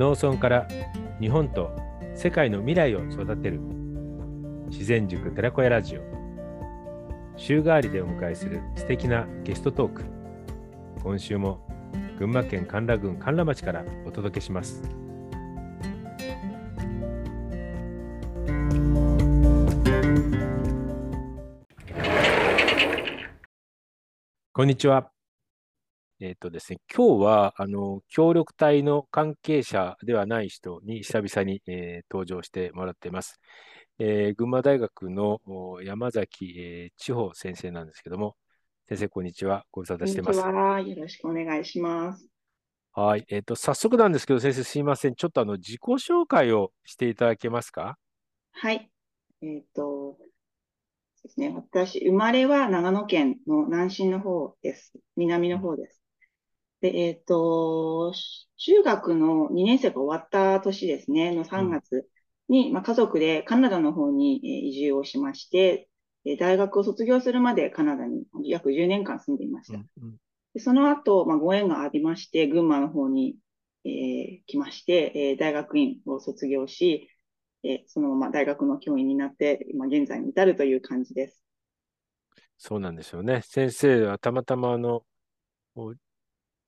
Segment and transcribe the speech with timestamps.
[0.00, 0.66] 農村から
[1.20, 1.76] 日本と
[2.14, 3.60] 世界の未来を育てる。
[4.70, 6.00] 自然塾寺子屋ラジオ。
[7.36, 10.04] 週替わりでお迎えする素敵なゲストトーク。
[11.02, 11.60] 今週も
[12.18, 14.82] 群馬県甘楽郡甘楽町からお届けします。
[24.54, 25.10] こんにちは。
[26.22, 33.40] えっ、とですね、今日は、あの、協力隊の関係者ではない人に久々に、えー、登場してもらっています。
[33.98, 35.40] えー、群馬大学の
[35.82, 38.36] 山崎、えー、千穂先生なんですけども、
[38.86, 39.64] 先生、こんにちは。
[39.70, 40.42] ご無沙汰してます。
[40.42, 40.80] こんにちは。
[40.80, 42.28] よろしくお願いします。
[42.92, 43.24] はい。
[43.30, 45.14] えっ、ー、と、早速なんですけど、先生、すいません。
[45.14, 47.96] ちょっとあの、自己紹介をしていただけますか？
[48.52, 48.90] はい。
[49.40, 50.18] えっ、と、
[51.22, 51.50] ですね。
[51.54, 54.92] 私、生まれは長野県の南進の方です。
[55.16, 55.99] 南の方です。
[56.80, 58.12] で、えっ、ー、と、
[58.56, 62.08] 中学の2年生が終わった年ですね、の3月
[62.48, 64.36] に、うん、まあ、家族でカナダの方に
[64.68, 65.88] 移住をしまして、
[66.38, 69.78] 大学を卒業するまでカナダに約10年間住んでいました。
[69.78, 70.16] うんうん、
[70.54, 73.36] でその後、まあ、ご縁がありまして、群馬の方に、
[73.84, 77.08] えー、来まして、えー、大学院を卒業し、
[77.62, 81.42] えー、そのまま大学の教員になって、今現在に至るという感じです。
[82.58, 83.40] そうなんですよね。
[83.42, 85.04] 先生はたまたまあの、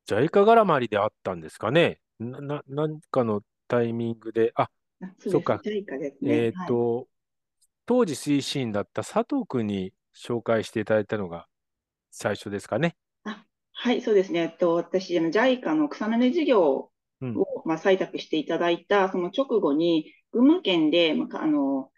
[0.08, 2.00] JICA 絡まりであったんですかね？
[2.18, 4.70] な、な、なんかのタイミングで、あ、
[5.18, 5.60] そっか。
[5.64, 5.84] ね、
[6.24, 7.06] えっ、ー、と、はい、
[7.86, 11.46] 当時推進だった佐藤君に紹介していただいたのが
[12.10, 12.96] 最初ですかね？
[13.24, 14.40] あはい、そうですね。
[14.40, 21.90] えっと、私、JICA の草の根事業を、うん、まあ、採択していただいた、その直後に、群馬県で、まあ、あの、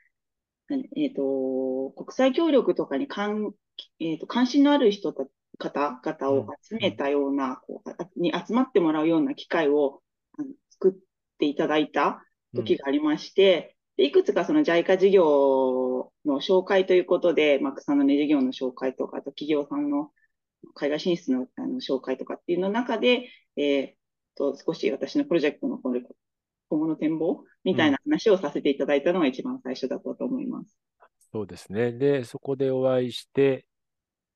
[0.71, 3.53] えっ、ー、と、国際協力とかに関,、
[4.01, 5.25] えーと、関心のある人た
[5.59, 10.03] 方々を集めたような、こうに集まってもらうような機会を
[10.39, 10.93] あの作っ
[11.39, 12.25] ていただいた
[12.55, 20.11] 時がありまして、うん、いくつかその JICA 事業の紹介ということで、まあ、草の根事業の紹介とか、あと企業さんの
[20.75, 23.95] 海外進出のあの紹介とかっていうの中で、えー、
[24.37, 26.01] と少し私のプロジェクトの今
[26.81, 30.77] 後の展望みたいな話をさせていただいたのが一番最初だったと思います。
[31.01, 31.93] うん、そうですね。
[31.93, 33.67] で、そこでお会いして、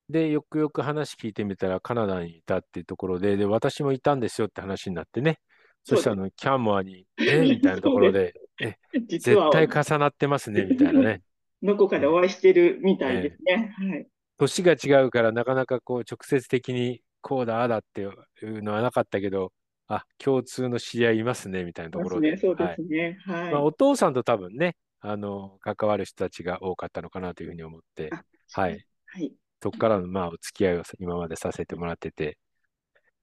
[0.09, 5.39] で、よくよく話聞いてみたらカナダにいたっていうところで、で、私もいたんですよって話になってね。
[5.85, 7.41] そしたらあの、キャンモアに、 え？
[7.41, 11.23] みたいなところで、え、絶対重なってますね、みたいなね。
[11.63, 13.75] どこかでお会いしてるみたいですね。
[13.77, 14.07] はい。
[14.39, 19.53] 年が違うからなかなかこう直接的にこうだ、ああだっていうのはなかったけど、
[19.89, 22.37] あ、共通の知り合いいますね、みたいなところで。
[22.37, 23.19] そうですね。
[23.25, 23.53] はい。
[23.53, 28.11] まあ、お父さんと多分ね、あの、関わる人たちが多かったのかなというふうに思って、
[28.53, 28.87] はい。
[29.07, 29.33] はい。
[29.63, 32.39] そこからの、まあ、お付き合いを今までさせてもらってて。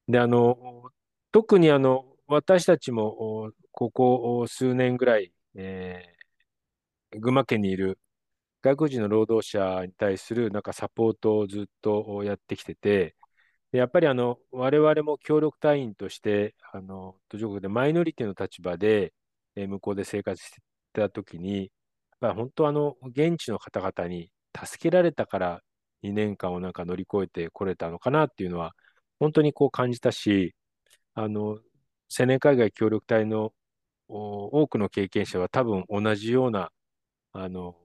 [0.07, 0.91] で、あの、
[1.31, 7.99] 特にあの、私たちも、ここ数年ぐらい、えー、群馬県にいる
[8.61, 13.15] 外国人の労働者に対するなんかサポートをずっとやってきてて、
[13.71, 19.13] やっぱりあの我々も協力隊員として、あの途上国でマイノリティの立場で、
[19.55, 20.61] えー、向こうで生活して
[20.93, 21.69] たときに、やっ
[22.21, 25.61] ぱ本当あの現地の方々に助けられたから
[26.05, 28.75] 2年間をなんか乗り越えてこれたのかなっていうのは、
[29.19, 30.55] 本当にこう感じたし、
[31.15, 31.59] あの、
[32.17, 33.53] 青年海外協力隊の
[34.07, 36.71] 多くの経験者は多分同じような、
[37.33, 37.75] あの、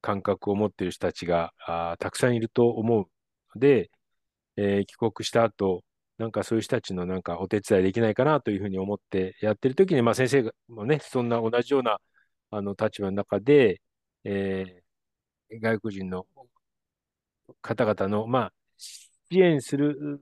[0.00, 3.06] 感覚を持っている人たちがあたくさんいると思う。
[3.54, 3.90] ので、
[4.56, 5.84] えー、帰国した後、
[6.18, 12.00] なんかそういう人たちのなんかお手伝いできないかなというふうに思ってやってるときに、まあ先生もね、そんな同じような
[12.50, 13.80] あの立場の中で、
[14.24, 16.26] えー、外国人の
[17.62, 20.20] 方々の、まあ、支援する、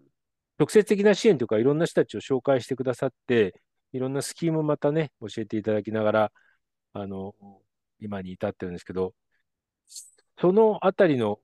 [0.59, 3.60] 直接的な支援というか、いろんな人たちを紹介してくださって、
[3.92, 6.32] いろんなスキームをまたね、教えていただきながら、
[6.92, 7.34] あの、
[8.00, 9.15] 今に至ってるんですけど、
[10.38, 11.38] そのあたりの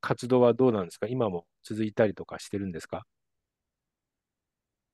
[0.00, 1.08] 活動はどうなんですか？
[1.08, 3.04] 今も続いたりとかしてるんですか？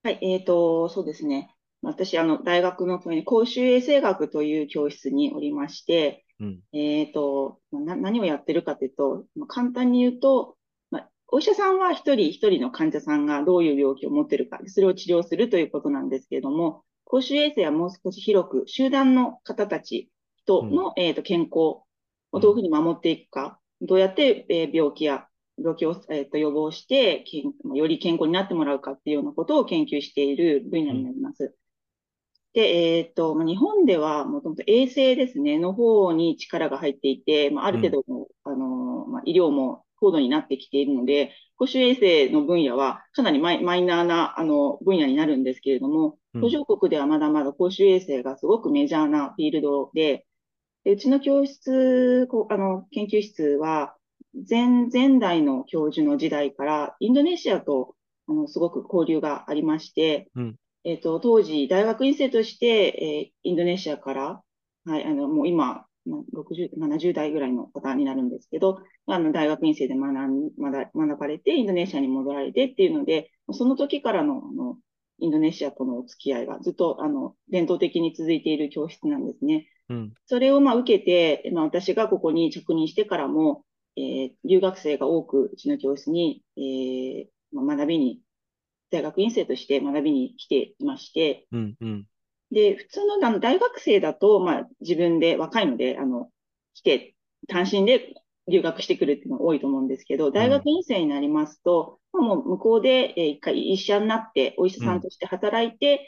[0.04, 1.54] はい、えっ、ー、と、そうですね。
[1.82, 10.56] 私、あの、大学の公衆衛生学という教室におりまして、うん、えっ、ー、と、な、何をやってるかというと、まあ、簡単に言うと、
[10.90, 21.52] まあ、お医者さんは一人一人の患者さんがどういう病気を持っているか、それを治療するということなんですけれども、公衆衛生はもう少し広く、集団の方たち、人の、うん、えーと、健康
[22.32, 25.26] をどういうふうに守っていくか、どうやって、えー、病気や
[25.58, 27.24] 病気を、えーと、予防して
[27.74, 31.54] より健康になってもらうかっていうようなことを研究している分野になります。
[32.54, 50.26] で、えっ、ー、と、日本ではもともと衛生ですね、の方に力が入っていて、まあ、ある程度の、うん、あの、まあ、医療も高度になってきているので、公衆衛生の分野はかなりマイマイナーなあの分野になるんですけれども、途上国ではまだまだ公衆衛生がすごくメジャーなフィールドで、
[50.82, 53.94] でうちの教室、こあの研究室は、
[54.50, 57.94] 前、前代の教授の時代からインドネシアと
[58.26, 64.42] あのすごく交流がありまして、うん、えっ、と、当時大学院生として、えー、インドネシアから、
[64.84, 74.78] はい、あの、もう今、60、70代ぐらいの方になるんですけど、あの、大学院生で学ん、学学ばれて、インドネシアに戻られてっていうので、その時からの、あの、
[75.18, 79.68] インドネシアとのお付き合いがずっと、あの、伝統的に続いている教室なんですね。
[79.88, 83.64] うん、それを、まあ、受けて、まあ、私がここに着任してからも、
[83.96, 88.20] えー、留学生が多く、うちの教室に、えー、まあ、学びに、
[88.92, 92.04] 大学院生として学びに来ていまして、うんうん、
[92.52, 96.28] で、普通のあの大学生だと、まあ、自分で若いので、あの、
[96.74, 97.14] 来て、
[97.48, 98.14] 単身で
[98.46, 106.06] 留学してくるっていうのが多いと思うんですけど、大学院生になりますと、うん、もう向こうで、えー、一回医者になって、お医者さんとして働いて、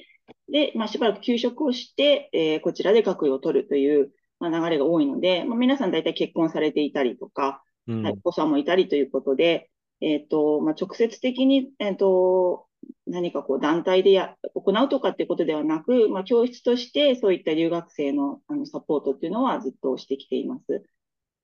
[0.49, 9.71] うん、で、まあ、しばらく休職をして、えー、こちらで学位を取るという、まあ、流れが多いので、まあ、皆さん大体結婚されていたりとか、うん、はい、お子さんもいたりということで、
[10.01, 12.67] えっ、ー、と、まあ、直接的に、えっ、と、
[13.07, 20.85] 何かこう団体でや行うとかっていうことではなく、まあ、教室としてそういった留学生のあのサポートっていうのはずっとしてきています。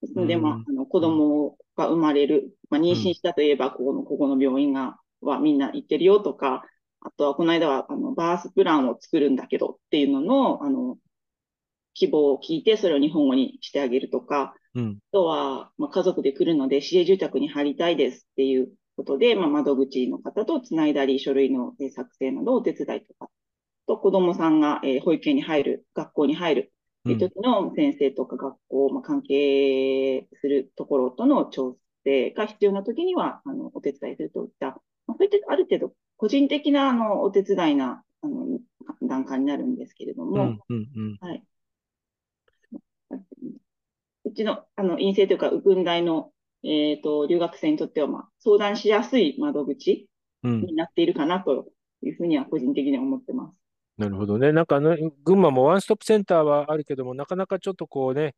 [0.03, 6.65] ですので、まあ、あの子供が生まれる、まあ、妊娠したといえば、ここの、ここの病院が、はみんな行ってるよとか、
[7.01, 10.97] あとはこの間はあのバースプランを作るんだけどっていうのの、あの、
[11.95, 23.31] 希望を聞いてそれを日本語にしてあげるとか、うん、あとは、まあ、家族で来るので市営住宅に入りたいですっていうことで、まあ、窓口の方とつないだり、書類の作成などをお手伝いとか、
[23.87, 26.73] と子供さんが、えー、保育園に入る、学校に入る
[27.05, 34.67] という時の先生とか学校、まあ、関係するところとの調整が必要な時には、あの、お手伝いするといった、
[35.07, 38.59] まあ、そういったある程度個人的なあのお手伝いなあの
[39.03, 40.59] 段階になるんですけれども。
[44.25, 46.31] うちの、あの、陰性というか、軍大の
[46.63, 50.09] えっ、ー、と、留学生にとっては、まあ、相談しやすい窓口
[50.43, 51.69] になっているかなと
[52.03, 53.55] いうふうには個人的には思ってます。
[53.99, 54.53] なるほどね。
[54.53, 58.35] なんかね、群馬もワンストップセンターはあるけども、なかなかちょっとこうね、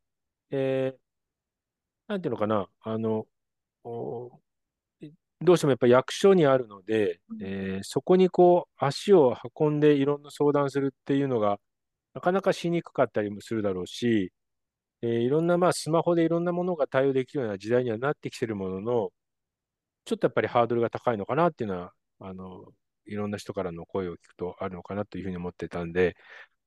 [0.51, 3.27] えー、なんていうのかな、あの、
[5.41, 11.59] どうしてもやっぱ役所にあるので、えー、そこにこう足を運んでいろんな相談するっていうのが
[12.13, 14.31] なかなかしにくかったりもするだろうし、
[15.03, 19.11] えー、いろんな、まあ、スマホでいろんなものが対応できるような時代にはなってきてるものの、
[20.05, 22.65] ちょっとやっぱりハードルが高いのかなっていうのは、あの、
[23.05, 26.15] いろんな人からの声を聞くとあるのかなというふうに思ってたんで、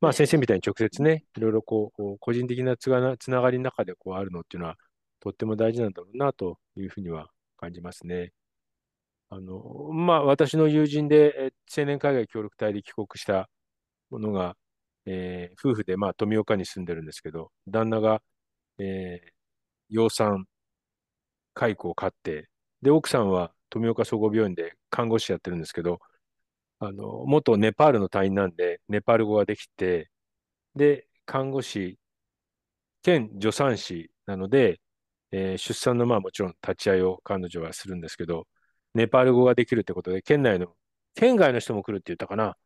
[0.00, 4.76] まあ先生みたいに直接ね、いろいろこう、個人的なつがつながりの中でこうあるのっていうのは、
[5.20, 8.32] とっても大事なんだろうなというふうには感じますね。
[9.30, 13.48] あの、まあ私の友人で青年海外協力隊で帰国した
[14.10, 14.56] ものが、
[15.06, 18.22] えー、夫婦で、まあ、富岡に住んでるんですけど、旦那が、
[18.78, 19.30] えー、
[19.88, 20.46] 養蚕、
[21.54, 22.48] 蚕を飼って、
[22.82, 26.00] で、奥さんは富岡総合病院で看護師やってるんですけど、
[26.80, 30.10] あの、元ネパールの隊員なんで、ネパール語ができて、
[30.76, 31.98] で、看護師
[33.06, 34.80] 兼助産師なので、
[35.30, 38.48] えー、出産のまあもちろん立ち会いを彼女はするんですけど、
[38.94, 40.74] ネパール語ができるってことで、県内の、
[41.14, 42.56] 県外の人も来るって言ったかな。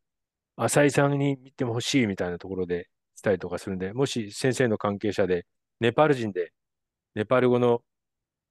[0.65, 5.47] 浅井さんに見ても欲しいみたいなところでしたりとかするんで、もし先生の関係者で、
[5.81, 6.53] ネパール人で、
[7.15, 7.83] ネパール語の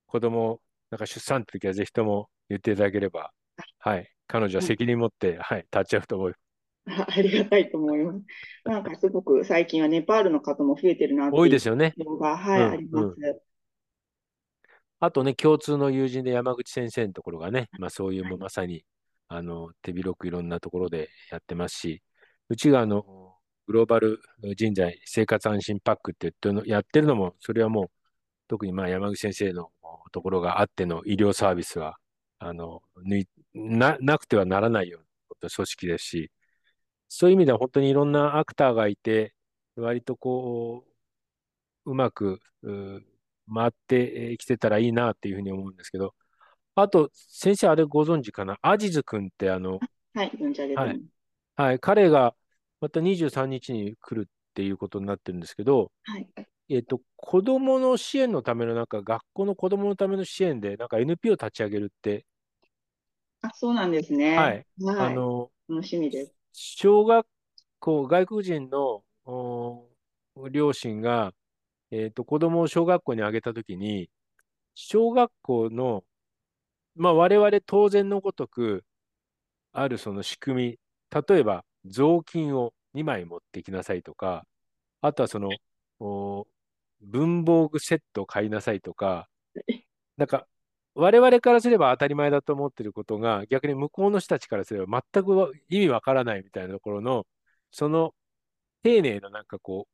[0.07, 3.31] 子供、なんか出産って時はぜひとも言っていただければ、
[3.77, 6.39] はい、彼女は責任持って、はい、立ち会うと思います。
[7.19, 8.19] ありがたいと思います。
[8.65, 11.93] なんかすごく最近はネパールの方も増えてるな多いですよね。
[12.19, 13.41] が、はい、うん、あります。
[15.01, 18.83] あとね、共通の友人で山口先生のところがね、まあそういうもまさに
[19.29, 22.03] あの、手広くいろんなところでやってますし、
[22.49, 23.03] うちがあの、
[23.67, 24.19] グローバル
[24.57, 27.91] 人材生活安心パックって言ってのやってるのも、それはもう、
[28.47, 29.71] 特にまあ山口先生の
[30.11, 31.97] ところがあっての医療サービスは、
[32.39, 32.81] あの、
[33.53, 36.31] な、なくてはならないような組織ですし、
[37.09, 39.33] そういう意味では本当にいろんなアクターがいて、
[39.75, 40.85] 割とこ
[41.85, 43.01] う、うまく、う
[43.53, 46.13] 回ってきてたらいいなっていうふうに思うんですけど、
[46.81, 48.57] あと、先生、あれご存知かな？
[48.61, 49.79] アジズ君ってあの、
[50.13, 51.01] はい、存じ上げてはい、
[51.55, 52.35] はい、彼が
[52.79, 56.27] また23日に来るっていうことになってるんですけど、はい、
[56.69, 62.25] えっ、と、子供の支援のための、なんか学校の子供のための支援で、なんか NPO 立ち上げるって。
[63.41, 64.37] あ、そうなんですね。
[64.37, 64.65] はい。
[64.81, 66.33] はい、あの、楽しみです。
[66.53, 67.27] 小学
[67.79, 69.03] 校、外国人の
[70.51, 71.33] 両親が、
[71.91, 74.09] えっ、と、子供を小学校にあげたときに、
[74.75, 76.03] 小学校の
[76.99, 78.83] まあ、我々当然のごとく、
[79.73, 80.79] あるその仕組
[81.11, 84.45] み、例えば、雑巾を2枚持ってきなさいとか、
[85.01, 85.49] あとはその、
[87.01, 89.29] 文房具セットを買いなさいとか、
[90.17, 90.47] なんか、
[90.95, 97.27] 我々からすれば当たり前だと思ってることが、逆に向こうの人たちからすれば全く意味わからないみたいなところの、
[97.71, 98.15] その
[98.83, 99.87] 丁寧ななんかこ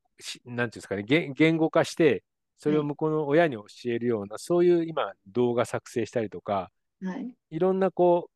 [0.45, 2.23] う、なんていうんですかね、言語化して、
[2.57, 6.71] それを向こうの親に教えるような、そういう今動画作成したりとか、
[7.01, 8.31] はい、いろんなこう、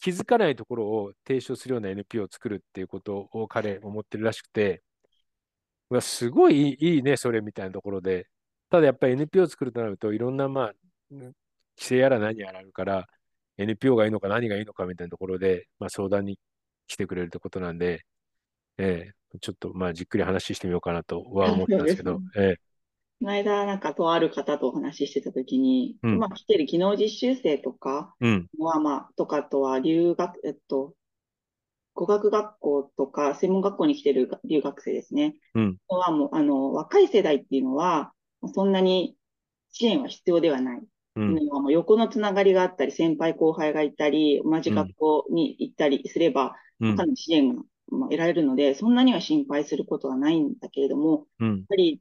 [0.00, 4.82] 気づかないところを提唱するような NPO を作るっていうことを彼思ってるらしくて、
[5.90, 8.26] うわすごいいいね、それみたいなところで、
[8.70, 10.72] ただやっぱり NPO を作るとなると、いろんなまあ、
[11.10, 11.34] 規
[11.76, 13.06] 制やら何やらあるから、
[13.58, 16.38] NPO がいいのか何がいいのかみたいなところで、まあ、相談に
[16.86, 18.04] 来てくれるってことなんで、
[18.78, 22.56] えー、ちょっとまあじっくり話してみようかなとは思ったんですけど、 えー、
[23.22, 28.16] この間、なんか、とある方とお話ししてたときに、うん、まあ、来てる技能実習生とか
[28.58, 30.94] は、まあ、とかとは留学、えっと、
[31.94, 35.36] 語学学校とか専門学校に来てる留学生ですね。
[35.54, 35.76] うん。
[35.86, 38.12] はもう、あの、若い世代っていうのは、
[38.52, 39.14] そんなに
[39.70, 40.82] 支援は必要ではない。
[41.14, 52.00] うん、もう横のつながりがあったり、先輩後輩がいたり、同じ学校に行ったりすれば、かなり支援が得られるので、そんなには心配することはないんだけれども、やっぱり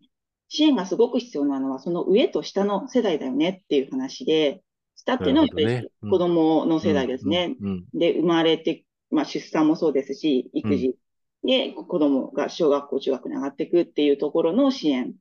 [0.54, 4.62] 支援がすごく必要なのは、その上と下の世代だよねっていう話で、
[4.98, 7.56] 下っていうのはやっぱり子供の世代ですね。
[7.94, 10.96] で、生まれて、まあ、出産もそうですし、育児。
[11.44, 15.14] で子供が小学校、中学に上がっていくっていうところの支援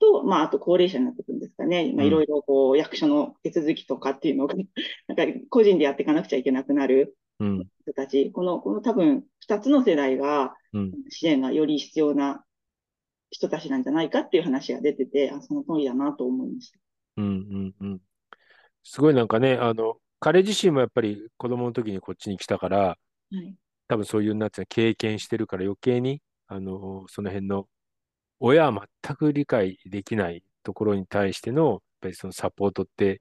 [0.00, 1.92] と、まあ、あと高齢者になってくるんですかね。
[1.94, 4.54] まあ、いろいろこう、役所の手続きとかっていうのが、
[5.06, 10.54] なんか個人でやっていかなくちゃいけなくなる人たち、この、この多分、二つの世代が、
[11.10, 12.42] 支援がより必要な
[13.30, 16.78] 人たちなんじゃないかっていう話が出てて、あその通りだなと思いました。
[17.18, 18.00] うんうんうん。
[18.82, 22.96] すごいなんかね、あの、彼自身もやっぱり子供の時にこっちに来たから、は
[23.32, 23.54] い、
[23.88, 27.68] 多分そういうなって経験してるから余計に、あの、その辺の
[28.40, 33.20] 親は全く理解できないところに対しての、やっぱりそのサポートって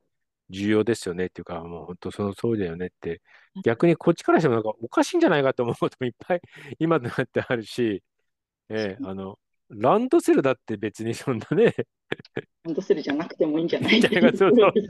[0.49, 3.21] 重要ですよねっていうか、もう本当その通りだよねって、
[3.63, 6.41] 逆にこっちからしてもなんかおかしいんじゃないかと思うこともいっぱい
[6.79, 8.03] 今となってあるし、
[8.69, 11.73] えー、あの、ランドセルだって別にそんなね。
[12.63, 14.01] ランドセルじゃなくてもいいんじゃない？
[14.01, 14.11] です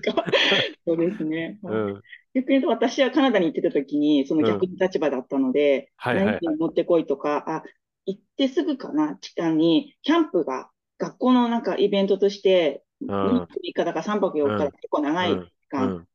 [0.01, 0.25] か。
[0.85, 1.59] そうですね。
[1.63, 2.01] うん、
[2.33, 7.63] 逆に言うと私はカナダに行ってた時に、その逆の立場だったので、うんはいはい、何持ってこいとか、あ、
[8.05, 16.07] 行ってすぐかな、地下に、キャンプが学校のなんかイベントとして、2泊3日だから3泊4日結構長い時間、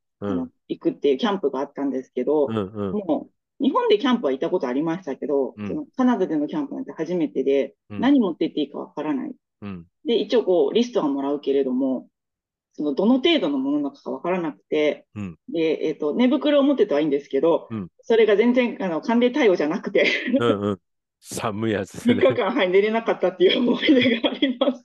[0.69, 3.31] 行くっていうキャンプがあったんですけど、もう
[3.63, 9.33] 日本でキャンプは行ったことありましたけど、うん、そのカナダでのキャンプなんて初めてで、うん、何持って行っていいかわからない。
[9.63, 12.09] うん、で、一応こう、リストはもらうけれども、
[12.73, 15.07] そのどの程度のものなのかわからなくて、
[15.53, 17.69] で、えっ、ー、と、寝袋を持ってたはいいんですけど、
[18.01, 20.81] それが全然、あの、寒冷対応じゃなくてうんうん、
[21.21, 22.15] 寒いやつね。
[22.15, 24.85] 3日間、はい、寝れなかったっていう思い出があります。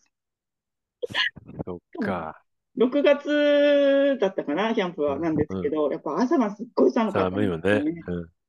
[1.66, 2.44] そっか。
[2.78, 7.84] 6月だったかな、キャンプは、なんですけど、やっぱ朝がすっごい寒かった、ね、寒いよね。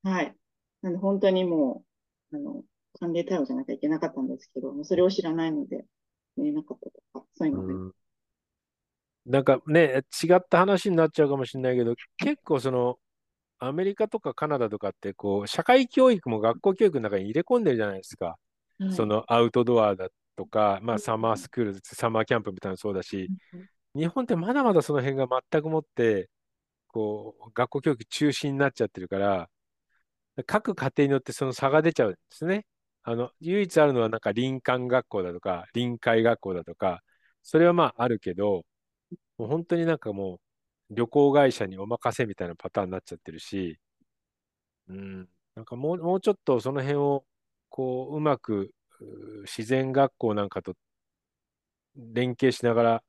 [0.02, 0.34] はい。
[0.82, 1.84] なんで本当にも
[2.32, 2.64] う、あの、
[2.98, 5.84] 寒冷対応じゃなきゃいけなかったんですけど、もうそれを知らないので、
[6.36, 7.72] 寝れなかったとか、そういうので。
[7.72, 7.92] うん
[9.26, 12.98] なんかね、違った話になっちゃうかもしれないけど、結構その、
[13.58, 18.38] アメリカとかカナダとかって、こう、社会教育も学校教育の中に入れ込んでるじゃないですか。
[18.78, 23.28] はい、そのアウトドアだとか、まあ、サマースクール、サマーキャンプみたいなのそうだし、
[23.94, 26.30] 日本ってまだまだその辺が全くもって、
[26.88, 29.50] こう、学校教育中心になっちゃってるから、
[30.46, 32.66] 各家庭によってその差が出ちゃうんですね。
[33.02, 37.02] あの、唯一あるのはなんか林間学校だとか、臨海学校だとか、
[37.42, 38.64] それはまああるけど、
[39.38, 40.40] もう本当になんかも
[40.90, 43.78] う旅行会社にお任せみたいなパターンになっちゃってるし、
[44.88, 47.24] うん、なんかもうもうちょっとその辺を
[47.68, 48.72] こううまく
[49.44, 50.74] 自然学校なんかと
[51.96, 53.02] 連携しながら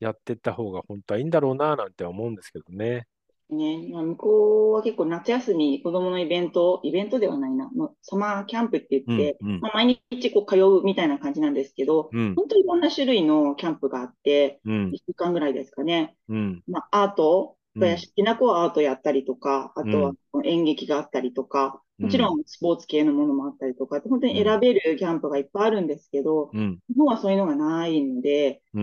[0.00, 3.06] やっていった方が本当はいいんだろうななんて思うんですけどね。
[3.54, 7.70] ね、まあ、向こうは結構夏休み、子供のイベント、イベントではないな、
[8.02, 16.16] サマーキャンプって言って、うんうん、まあ、毎日こう通うみたいな感じなんですけど、うん、本当にいろんな種類のキャンプがあって、うん、1週間ぐらいですかね。
[16.28, 20.12] うん、まあ、アート、好きな子はアートやったりとか、あとは
[20.44, 28.80] 演劇があったりとか、もちろんスポーツ系のものもあったりとか、本当に選べるキャンプがいっぱいあるんですけど、日本はそういうのがないので、そ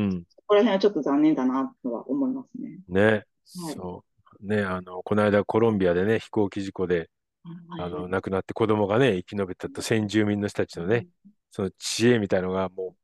[0.48, 2.80] こら辺はちょっと残念だなとは思いますね。
[2.88, 3.26] ね。
[3.66, 7.10] はい、そうね、あの、この間コロンビアでね、飛行機事故で、
[7.80, 11.08] あの、亡くなって子供がね、生き延びたと先住民の人たちのね、
[11.52, 12.96] その知恵みたいのがもう、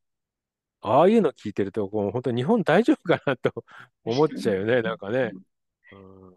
[0.82, 3.64] ああいうの聞いてると、こう本当日本大丈夫かなと
[4.04, 5.32] 思っちゃうよね、なんかね。
[5.92, 6.36] うん、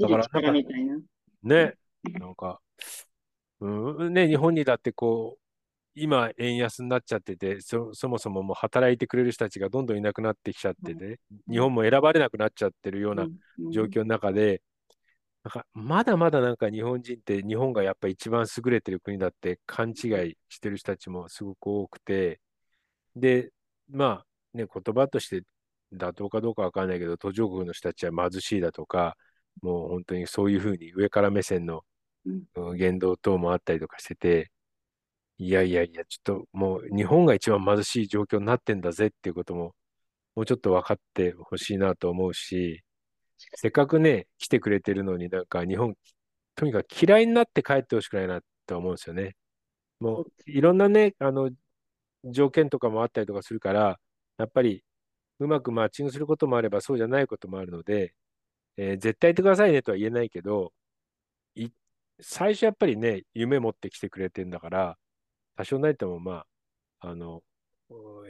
[0.00, 0.70] だから、なんか、
[1.42, 2.60] ね、なんか、
[3.60, 5.45] うん、ね、日本にだってこう、
[5.98, 11.18] 今円安になっちゃっててそ、そもそももう働いてくれる人たちがどんどんいなくなってきちゃってて、
[11.50, 13.26] 日本も選ばれなくなっちゃってるような
[13.72, 14.62] 状況の中で、
[15.42, 22.40] なんかまだまだなんか日本人って日本がやっぱ一番優れてる国だって勘違いしてる人たちもすごく多くて、
[23.14, 23.50] で、
[23.88, 25.42] まあね、言葉として
[25.94, 29.16] 妥当かどうかわかんないけど、途上国の人たちは貧しいだとか、
[29.62, 31.82] もう本当にそういうふうに上から目線の
[32.76, 34.50] 言動等もあったりとかしてて、
[35.38, 39.74] いやいやいや、ちょっともう日本が一番貧しい状況になってんだぜっていうことも、
[40.36, 42.82] もうちょっと分かってほしいなと思うし、
[43.56, 45.96] せっかくね、来てくれてるのになんか日本、
[46.56, 49.36] とにかく嫌いになって帰ってほしくないなと思うんですよね。
[50.00, 51.50] もういろんなね、あの、
[52.24, 54.00] 条件とかもあったりとかするから、
[54.38, 54.84] やっぱり
[55.40, 58.14] うまくマッチングすることもあればそうじゃないこともあるので、
[58.78, 60.72] えー、絶対行ってくださいねとは言えないけど、
[62.20, 64.98] 最初やっぱりね、夢持ってきてくれてんだから、
[65.56, 66.44] 多少ないともま
[67.00, 67.42] あ、あの、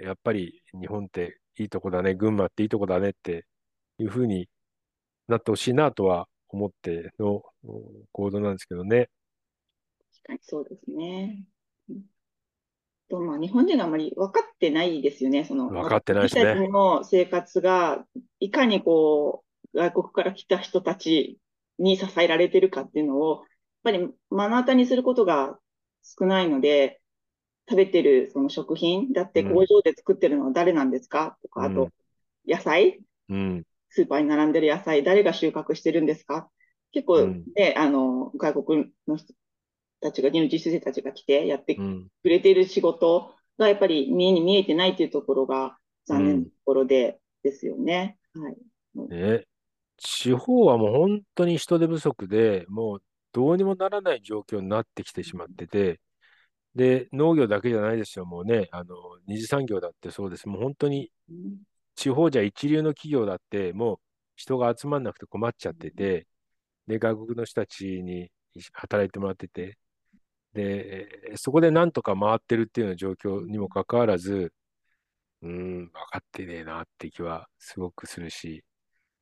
[0.02, 3.46] やっぱり日本っていいとこだね、群馬っていいとこだねって
[3.98, 4.48] いうふうに
[5.28, 7.42] なってほしいなとは思っての
[8.12, 9.08] 行動なんですけどね。
[10.12, 11.44] 確かにそうですね。
[13.08, 15.44] とまあ、日本人があまり分かってないですよね。
[15.44, 16.42] その分かってないですね。
[16.42, 18.04] 私たちの生活が
[18.40, 21.38] いかにこう外国から来た人たち
[21.78, 23.46] に支えられてるかっていうのを、やっ
[23.84, 23.98] ぱり
[24.30, 25.58] 目の当たりにすることが
[26.02, 27.00] 少ないので、
[27.68, 31.90] 食べてるその食品だって工場で作ってるのは誰なんですか、とか、あと、
[32.46, 36.48] 野菜、うん、スーパーに並んでる野菜、誰が収穫してるんですか？
[36.92, 39.34] 結構ね、あの、外国の人
[40.00, 48.18] たちが、技術生たちが来てやってくれている仕事がやっぱり見えに見えてないっていうところが残念なところで、ですよね。
[48.34, 48.56] はい。
[49.08, 49.44] ね、
[49.96, 56.00] 地方はもう本当に人手不足で、もうどうにもならない状況になってきてしまってて、
[56.76, 58.94] で、農業だけじゃないですよ、もうね、あの、
[59.26, 60.46] 二次産業だってそうです。
[60.46, 61.10] もう本当に、
[61.96, 63.98] 地方じゃ一流の企業だって、もう
[64.36, 66.26] 人が集まんなくて困っちゃってて、
[66.86, 68.30] で、外国の人たちに
[68.74, 69.78] 働いてもらってて、
[70.52, 74.52] で、そこでなんとか回ってるっていうような状況にもかかわらず、
[75.42, 78.64] うん、分かってねえなって気はすごくするし、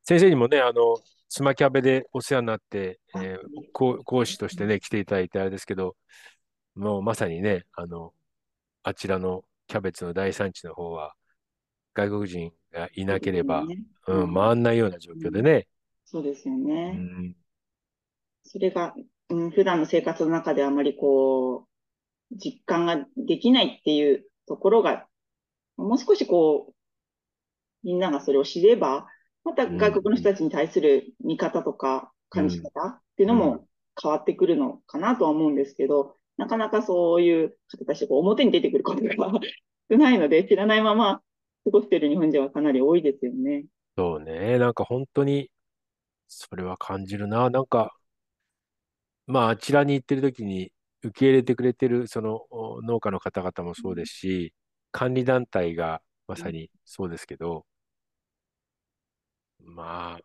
[0.02, 0.96] 先生にもね、あの、
[1.28, 5.96] スマキャベでお世話になって、えー、講師としてね、来ていただいてあれですけど、
[6.74, 8.12] もうまさにね、あの、
[8.82, 11.14] あちらのキャベツの大産地の方は、
[11.94, 15.68] 外国人がいなければ、ね、うん、回んないような状況でね。
[16.04, 16.94] そうですよね。
[16.96, 17.36] うん、
[18.42, 18.94] それが、
[19.30, 21.66] うん、普段の生活の中であまりこ
[22.30, 25.06] う、実感ができないっていうところが、
[25.76, 26.74] もう少しこう、
[27.84, 29.06] みんながそれを知れば、
[29.44, 33.66] また外国の人たちに対する見方とか感じ方っていうのも
[34.00, 39.10] 変わってくるのかなとは思うんですけど、なかなかそういう方たちが表に出てくることが
[39.90, 41.22] 少ないので、知らないまま
[41.64, 43.66] 過ごしている日本人はかなり多いですよね。
[43.96, 44.58] そうね。
[44.58, 45.50] なんか本当に、
[46.28, 47.50] それは感じるな。
[47.50, 47.94] なんか、
[49.26, 52.46] まあ、あちらに行ってる時に受け入れてくれてる、その
[52.82, 54.54] 農家の方々もそうですし、
[54.92, 57.66] 管理団体がまさにそうですけど、
[59.60, 60.20] まあ、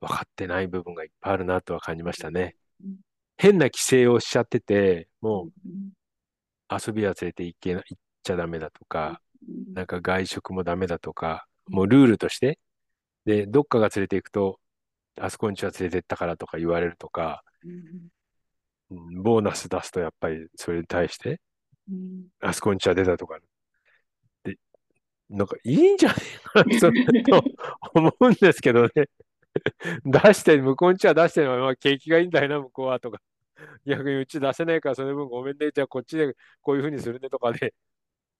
[0.00, 2.56] 分かってない部分がいっぱいあるなとは感じましたね。
[3.40, 5.50] 変な規制をしちゃってて、もう
[6.70, 9.22] 遊びは連れて行けな、行っちゃダメだとか、
[9.72, 12.58] なんか外食もダメだとか、もうルールとして、
[13.24, 14.60] で、どっかが連れて行くと、
[15.18, 17.42] あそこにちは連れてったからとか言われるとか、
[18.90, 21.40] うん、ボーナス出すとやっぱりそれに対して、
[22.42, 23.38] あそこにちは出たとか、
[24.44, 24.56] で、
[25.30, 26.14] なんかいいんじゃな
[26.62, 27.44] いかなと
[27.94, 28.90] 思うんですけどね。
[30.04, 33.20] 出して、向こうにちは出してるのは、まあ、景気がいいんだよな、向こうはとか。
[33.86, 37.74] 逆にうち出せないから、その分ごめんね、じゃあこっちでこういうふうにするねとかで、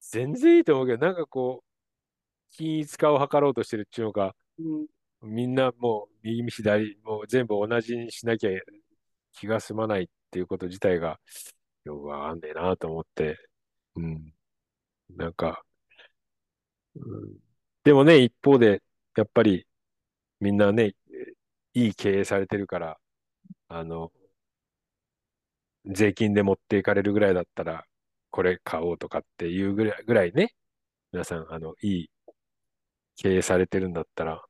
[0.01, 8.51] 全然いいと思うけど、なんかこう、均一化を図ろうとしてるっていうのか、うん、みんなもう右左、もう全部同じにしなきゃ
[9.33, 11.21] 気が済まないっていうこと自体が、
[11.85, 13.37] よくわかんねえなと思って、
[13.97, 14.35] うん。
[15.17, 15.65] なんか、
[16.95, 17.39] うん、
[17.85, 18.83] でもね、一方で、
[19.17, 19.67] やっぱり、
[20.41, 20.95] みんなね、
[21.75, 22.99] いい経営されてるから、
[23.69, 24.13] あの、
[25.87, 27.87] 税金で持っていかれるぐらいだったら、
[28.31, 30.55] これ買おうとかっていうぐらいぐらいね、
[31.13, 32.11] 皆さん、あの、いい
[33.17, 34.43] 経営されてるんだったら、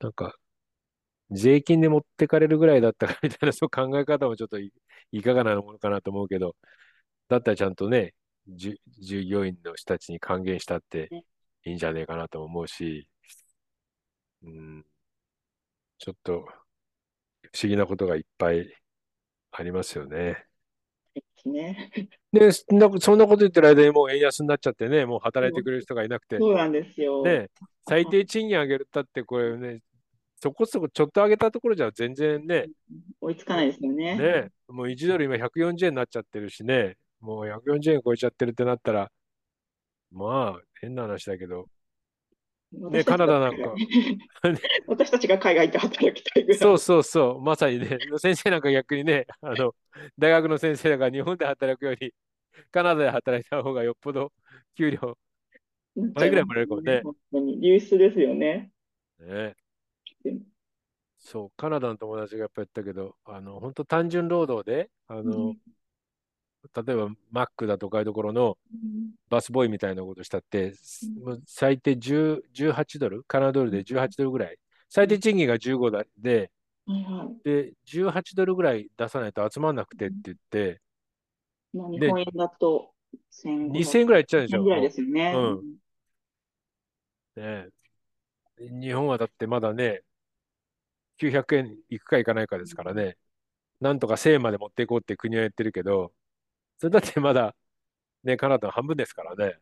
[0.00, 0.34] なんか、
[1.30, 4.72] 税金で持ってかれるぐらいだったら みたいな、そう考え方もちょっとい
[5.22, 6.56] かがなものかなと思うけど、
[7.28, 8.14] だったらちゃんとね、
[8.48, 8.78] 従
[9.24, 11.08] 業員の人たちに還元したって
[11.64, 13.08] いいんじゃねえかなと思うし、
[14.42, 14.86] うん、
[15.98, 16.46] ちょっと
[17.52, 18.72] 不思議なことがいっぱい
[19.52, 20.47] ありますよね。
[21.46, 21.90] ね。
[22.32, 26.38] で、そんなそんなこと言ってる間にもう円安になっちゃってね、もう働いてくれる人がいなくて。
[26.38, 27.22] そうなんですよ。
[27.22, 27.48] ね、
[27.88, 29.80] 最低賃金上げるったって、これね、
[30.40, 32.66] そこそこちょっと上げたところじゃ全然ね、
[33.20, 34.16] 追いつかないですよね。
[34.16, 39.10] ね、もう1ドル今140円になっちゃってるしね、もう140円超えちゃってるってなったら、
[40.10, 41.66] まあ、変な話だけど、
[42.72, 43.74] ね、カナダなんか。
[44.86, 46.58] 私たちが海外で働きたいぐらい。
[46.58, 49.74] そうそうそう、まさにね、先生なんか逆にね、あの
[50.18, 52.14] 大学の先生が日本で働くより、
[52.70, 54.32] カナダで働いた方がよっぽど
[54.76, 55.16] 給料、
[56.14, 57.00] 倍ぐらいもらえるかもね。
[57.02, 58.70] 本当に流出ですよね。
[59.18, 59.54] ね
[61.16, 65.58] そう、カナダの友達がやっぱ言ったけど、あの本当単純労働で、あの、うん、
[66.74, 68.58] 例えばマックだとかいうところの
[69.28, 70.74] バスボーイみたいなことしたって、
[71.24, 74.56] うん、最低10 18ドル、カナダドルで18ドルぐらい、
[74.88, 76.50] 最低賃金が15だで、
[76.86, 80.80] うん、で、18ドルぐらい出さないと集まんなくてって言って、
[81.72, 82.90] まあ、日本円だと
[83.44, 84.62] 2000円ぐらいいっちゃうでしょ？
[84.64, 85.34] ぐらいですよね。
[87.36, 87.42] うん。
[87.42, 87.68] ね
[88.58, 90.02] 日本はだってまだね、
[91.20, 93.16] 900円いくかいかないかですからね、
[93.80, 96.12] なんとか1000円まで持っていこうって国は言ってるけど、
[96.78, 97.54] それだってまだ、
[98.24, 99.58] ね、カナダの半分ですからね。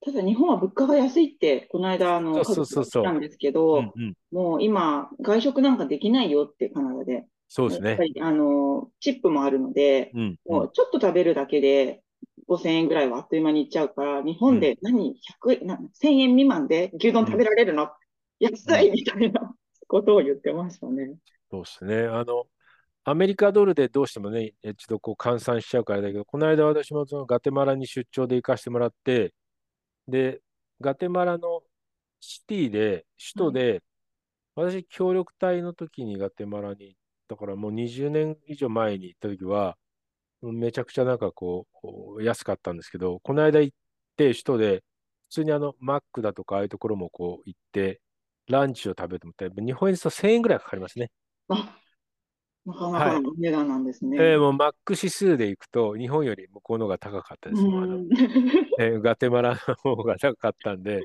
[0.00, 7.26] ただ日本は物価が安いって、この間、あの、そうそうそうたんですけど、うんうん、もう今、外食なんかできないよって、カナダで。
[7.48, 7.90] そうですね。
[7.90, 12.02] やっぱり、あの、チップもあるので、うんうん、もうちょっと食べるだけで、
[12.48, 17.90] 5000円ぐらいはあっという間にいっちゃうから、日本で何、100、な1000円未満で牛丼食べられるの、うん、
[18.38, 19.54] 安いみたいな
[19.88, 21.16] ことを言ってましたね。
[21.50, 22.06] そうですね。
[22.06, 22.46] あの、
[23.10, 29.34] アメリカドルでどうしてもね、一度こう換算しちゃうからだけど、この間私もそのガテマラに出張で行かせてもらって、
[30.08, 30.42] で、
[30.80, 31.62] ガテマラの
[32.20, 33.82] シティで、首都で、
[34.56, 39.78] うん、私、協力隊の時にガテマラに行ったから、もう20年以上前に行った時は、
[40.42, 41.66] めちゃくちゃなんかこ
[42.18, 43.76] う、安かったんですけど、この間行っ
[44.16, 44.84] て、首都で、
[45.30, 48.00] 普通にあの、マックだとか、ああいうところもこう行って、
[48.48, 51.10] ランチを食べても日本円ですと1000円ぐらいかかりますね。
[52.68, 54.18] なかなかの値段なんですね。
[54.18, 57.68] はい、えー、もうマック指数でいくと、日本より向こうの方が高かったですよ。
[57.78, 57.98] あの
[58.78, 61.02] えー、ガテマラの方が高かったんで、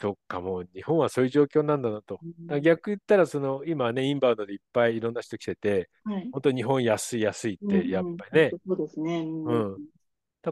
[0.00, 2.20] そっか、もう日本はそういう状況なんだなと。
[2.62, 8.50] 逆言ったら、その今ね、インバウンドでいっぱいいろんな人来てて、はい、本当に日本安い安いって、やっぱりね。
[8.66, 9.20] そうですね。
[9.20, 9.76] うん。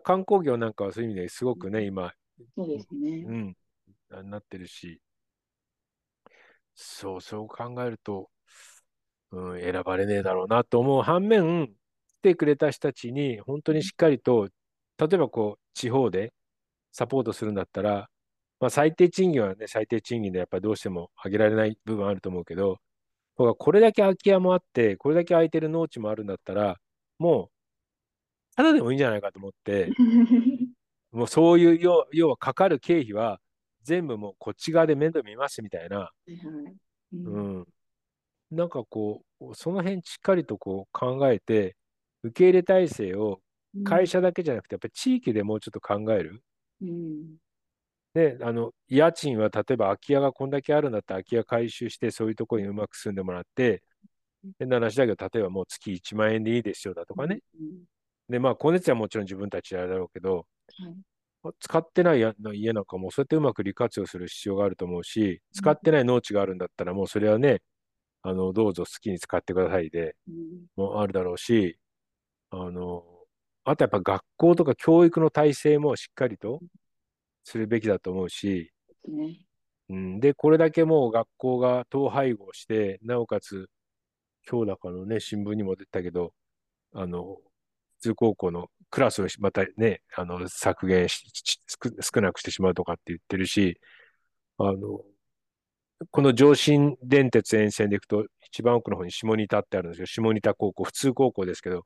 [0.03, 2.13] 観光業なんかはそういう意味ですごくね、今、
[2.57, 3.55] そうですね。
[4.11, 5.01] うん、なってるし、
[6.75, 8.29] そう、そう考えると、
[9.33, 11.73] うん、選ばれねえだろうなと思う反面、来
[12.23, 14.49] てくれた人たちに本当にしっかりと、
[14.99, 16.33] 例えばこう、地方で
[16.93, 18.09] サポートするんだったら、
[18.61, 22.79] まあ、最低賃金はね、最低賃金でやっぱりどうしても上げられない部分あると思うけど、
[23.37, 26.79] これだけ空き家もあって、これだけ空いてる農地もあるんだったら、
[27.19, 29.91] もう、ただでもいいんじゃないかと思って、
[31.13, 33.41] もうそういう要、要はかかる経費は、
[33.83, 36.11] 全部もうこっち側で面倒見ますみたいな、
[37.13, 37.67] うん、
[38.51, 41.77] なんかこう、その辺しっかりとこう考えて、
[42.23, 43.41] 受け入れ体制を
[43.85, 46.43] 会社だけじゃなくて、やっぱり地域でもうちょっと考える。
[46.81, 47.37] うん、
[48.15, 53.83] で、あの、家賃は例えば空き家がこんだけあるんだったら空き家回収して、そういうところにうまく住んでもらって、
[54.59, 57.41] 変な話だけど、例えばもう月1万円でいいですよだとかね。
[57.61, 57.85] うん、
[58.29, 60.47] で、まあ、光熱費はもちろん自分たちやるだろうけど、
[61.43, 67.61] はい、使ってない家なんかもそうやってうまく利活用する必要があると思うし、使ってない農地があるんだったら、もうそれはね、
[68.29, 70.15] あの、どうぞ好きに使ってくださいで、
[70.77, 71.79] もあるだろうし、
[72.51, 73.05] あの、
[73.65, 76.61] あとやっぱ学校とか教育の体制もしっかりと
[77.45, 78.73] するべきだと思うし、
[79.91, 83.69] うん、で、これだけもう学校が統廃合して、なおかつ、
[84.51, 86.35] 今日だかのね、新聞にも出たけど、
[86.95, 87.39] あの、
[87.99, 91.25] 普通高校のクラスをまたね、あの、削減し、
[92.01, 93.81] 少なくしてしまうとかって言ってるし、
[94.59, 95.03] あの、
[96.11, 101.85] この上信電鉄沿線で行くと、一番奥の方に下仁田ってあるんですけど、下仁田高校、普通高校ですけど、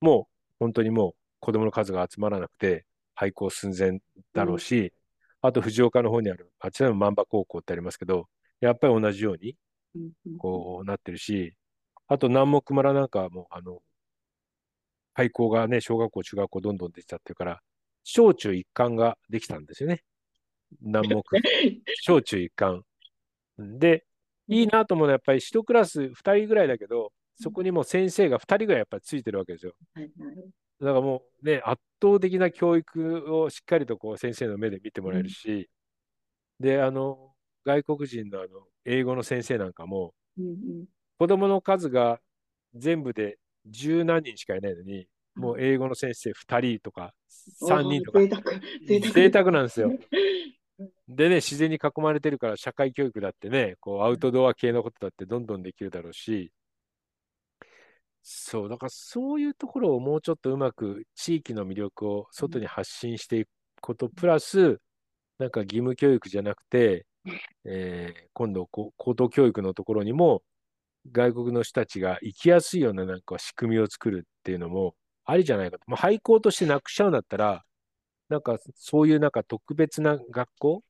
[0.00, 4.00] もう本当にもう子供の数が集まらなくて、廃校寸前
[4.32, 4.90] だろうし、うん、
[5.42, 8.28] あと藤岡の方にある、あちらの万場高校ってありますけど、
[8.60, 9.56] やっぱり同じように、
[10.38, 11.54] こうなってるし、
[12.08, 13.80] あと南木村なんかはもう、あの、
[15.14, 17.60] 廃校がね、小学校、中学校どんどん出ちゃってるから、
[18.02, 20.02] 小中一貫ができたんですよね。
[20.82, 21.22] 南木。
[22.02, 22.82] 小中一貫。
[23.58, 24.04] で、
[24.48, 29.74] いいなと思うのはやっぱり1クラス2人ぐらいだけど、そこにも先生が2人ぐらいやっぱりついてるわけですよ。
[30.80, 35.68] だからもうね、圧倒的な教育をしっかりとこう先生の目で見てもらえるし、
[36.60, 37.32] で、あの、
[37.64, 38.48] 外国人のあの
[38.84, 40.14] 英語の先生なんかも、
[41.18, 42.20] 子供の数が
[42.74, 47.12] 全部で十何人しかいないのに、もう英語の先生2人とか
[47.62, 48.20] 3人とか。
[49.14, 49.50] 贅沢。
[49.50, 49.90] なんですよ。
[51.08, 56.52] でね、自然に囲まれてるから社会教育だってね、こうアウトドア系のことだってどんどんできるだろうし、
[58.22, 63.48] そう、だからそういうところをもうちょっとうまく地域の魅力を外に発信していく
[63.80, 64.80] ことプラス、
[65.38, 67.06] なんか義務教育じゃなくて、
[67.64, 70.42] えー、今度高等教育のところにも
[71.12, 75.84] 外国の人たちが行きやすいようななんか仕組みを作るっていうのもありじゃないかと。
[75.86, 77.64] まあ、廃校としてなくしちゃうんだったら、
[78.28, 80.82] なんかそういうなんか特別な学校？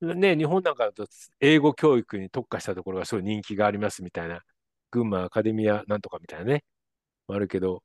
[0.00, 1.06] ね、日本なんかだと
[1.40, 4.42] 英語教育に特化したところがすごい人気がありますみたいな、
[4.90, 6.64] 群馬アカデミアなんとかみたいなね、
[7.28, 7.82] あるけど、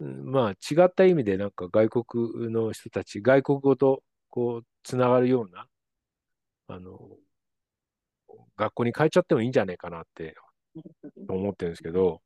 [0.00, 5.66] まあ違った意味でなんか外国の人たち、外国語とこうつながるような、
[6.68, 6.98] あの、
[8.56, 10.34] 学校に変えちゃってもいいんじゃないかなって
[11.28, 12.22] 思ってるんですけど、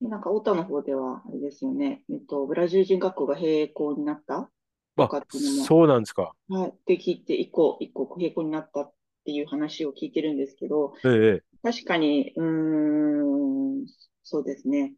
[0.00, 4.50] なんか、オタの方では、あれですよね、えっと、ブラジル人学校が閉校になった？
[4.96, 5.58] とかっていうの。
[5.58, 6.34] も、そうなんですか。
[6.48, 6.74] はい。
[6.86, 8.92] で、聞いて、一個、一個閉校になったっ
[9.24, 13.86] ていう話を聞いてるんですけど、ええ、確かに、うん、
[14.22, 14.94] そうですね。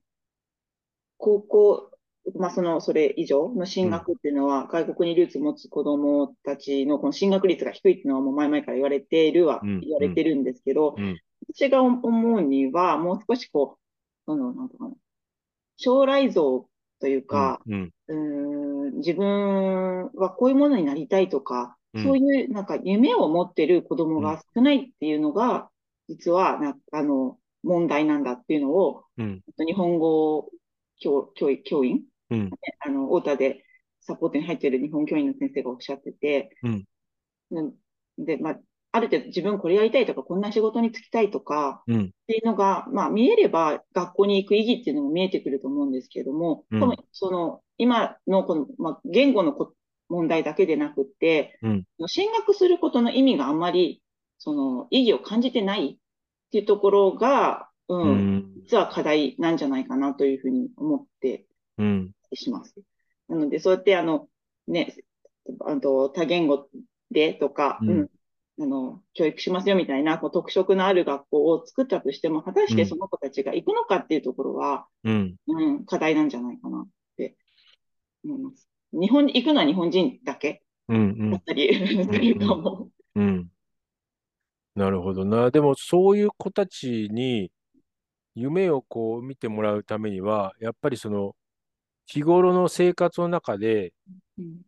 [1.17, 1.91] 高校、
[2.37, 11.19] まあ、その、それ以上の進学っていうのは、うん、外国にルーツ持つ子供たちのこの進学率が低いっていうのはもう前々から言われているは、言われてるんですけど、うん、
[11.53, 13.79] 私が思うには、もう少しこ
[14.35, 14.95] う、その、なんとかな、
[15.77, 16.69] 将来像
[17.01, 18.97] というか、うん、うん。
[18.99, 25.71] 自分はこういうものになりたいとか、うん、そういうなんか夢を持ってる子供が少ないっていうのが、
[26.09, 30.51] 実はなあの問題なんだっていうのを、うん、日本語
[31.01, 32.51] 教教教員、うん、
[32.85, 33.65] あの太田で
[34.01, 37.75] サポートに入っている日本教員の先生がおっしゃってて、うん、
[38.19, 38.59] で、まあ、
[38.93, 41.95] ある程度自分これやりたいとか、こんな仕事に就きたいとか、っ
[42.27, 49.57] ていうのが、まあ見えれば学校に行く意義っていうのも見えてくると思うんですけれども、多分その今のこの、まあ、言語の
[50.09, 54.03] 問題だけでなくって、うん、進学することの意味があんまり、
[54.39, 55.97] その意義を感じてないっ
[56.51, 61.47] ていうところが、うん、うん、実は課題なんじゃないかなというふうに思って
[62.35, 62.75] します。
[63.29, 64.29] なので、そうやってあの、
[64.67, 64.97] ね、
[65.65, 66.69] あと多言語
[67.11, 68.11] でとか、うん、
[68.61, 77.37] あの、教育しますよみたいな、こう特色のある学校を作ったとしても、果たしてその子たちが行くのかっていうところは、うん、うん、課題なんじゃないかなって
[78.23, 78.69] 思います。
[78.93, 82.89] 日本に行くのは日本人だけだったりするかも。
[83.15, 83.49] うん。
[84.75, 85.51] なるほどな。
[85.51, 87.51] でも、そういう子たちに
[88.35, 91.35] 夢をこう見てもらうためには、やっぱりその、
[92.05, 93.95] 日頃の生活の中で、
[94.39, 94.61] うん、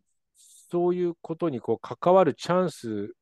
[0.71, 3.13] そういうことにこう関わるチャンス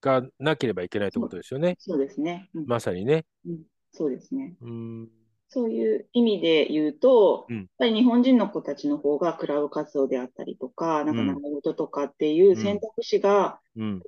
[0.00, 1.76] がなければいけないってことですよね。
[1.78, 2.50] そうですね。
[2.54, 3.62] うん、まさにね、うん。
[3.92, 4.56] そうですね。
[4.60, 5.08] うん
[5.52, 13.58] そういう意味で言うと、うん、やっぱり日本人の子たちの方がクラブ活動であったりとか、なんか習い事とかっていう選択肢が、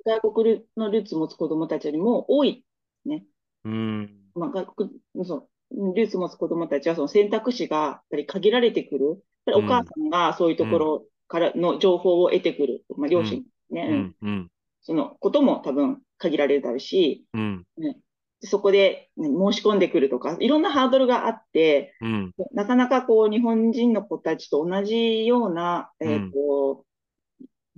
[0.05, 2.63] 外国のルーツ持つ子供たちよりも多い
[3.05, 3.25] ね。
[3.65, 4.09] うん。
[4.35, 4.89] まあ、外国
[5.25, 9.23] そうルーツ持つ子供たちはその選択肢がやっぱり限られてくる。
[9.53, 12.85] お母さんがそういうところからの情報を得てくる。
[12.95, 14.13] まあ、両親ね。
[14.21, 14.49] うん。
[14.83, 17.97] そのことも多分限られるだろうし、うん、ね、
[18.41, 26.85] そこで申し込んでくるとか、いろんなハードルがあって、うん、なかなかこう日本人の子たちと同じような、えーと、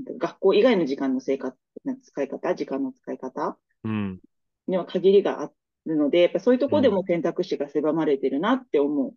[0.07, 1.55] うん、学校以外の時間の生活、
[2.03, 3.57] 使い方、時間の使い方
[4.67, 5.51] には限りがあ
[5.85, 9.13] るので、やっぱそういうところでも選択肢が狭まれてるなって思う。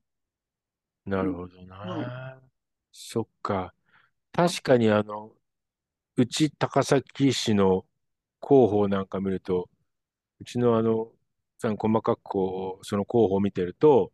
[1.09, 2.45] なるほどな、はい。
[2.93, 3.73] そっか。
[4.33, 5.33] 確かにあの、
[6.19, 7.85] うち高崎市の
[8.43, 9.71] 広報なんか見ると、
[10.41, 11.13] うちのあの、
[11.59, 14.11] さん細かくこう、その候補を見てると、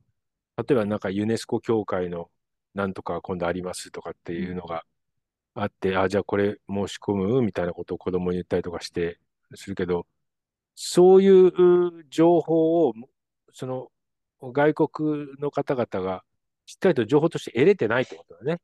[0.59, 2.31] 例えばなんかユネスコ協会の
[2.75, 4.85] なんとか今度ありますとかっていうのが
[5.55, 9.19] あって、あ、じゃあこれ申し込むみたいなことを子供に言ったりとかして
[9.55, 10.07] するけど、
[10.75, 12.93] そういう情報を、
[13.51, 13.89] その
[14.43, 16.23] 外国の方々が
[16.67, 18.61] しっかりと情報として得れてないってことだね。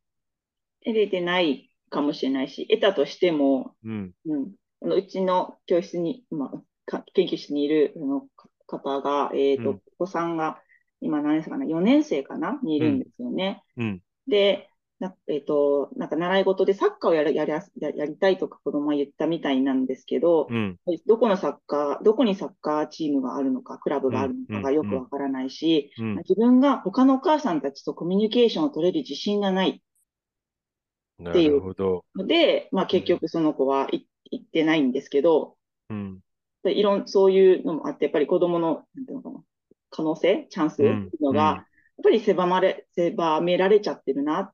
[0.85, 8.27] 得れてないかもしれないし、得たとしても、うん、うん、うちの教室に、まあ、研究室にいるの
[8.67, 10.61] 方が、えっ、ー、と、うん、お子さんが
[11.01, 12.59] 今何年生かな、4年生かな？
[12.63, 13.63] にいるんですよね。
[13.77, 14.69] うん、で、
[15.01, 20.77] なえっ、ー、と、なんか習い事でサッカーをやるやりややりたいとか子供は言ったみたいなんですけど、うん、
[21.07, 29.71] どこのサッカー、どこにサッカーチームがあるのか、クラブがあるのかがよくわからないし、うん、自分が他のお母さんたちとコミュニケーションを取れる自信がない。
[29.71, 29.81] っ
[31.33, 31.63] ていう
[32.15, 34.05] ので、まあ結局その子は行
[34.37, 35.57] ってないんですけど、
[35.89, 36.21] うん、
[36.63, 39.43] でいろん、そういうのもあって、やっぱり子供の、なんていうのかな、
[39.91, 41.67] 可能性、チャンスっていうのが、
[42.03, 44.53] ぱり狭まれ、狭められちゃってるな。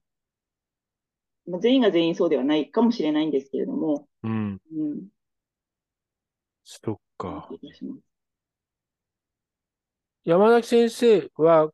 [1.47, 4.09] まあ、全員が全員そうではないかもしれないんですけれども。
[4.23, 4.61] うん。
[4.75, 5.09] うん。
[6.65, 7.49] そっか。
[10.25, 11.71] 山崎先生は、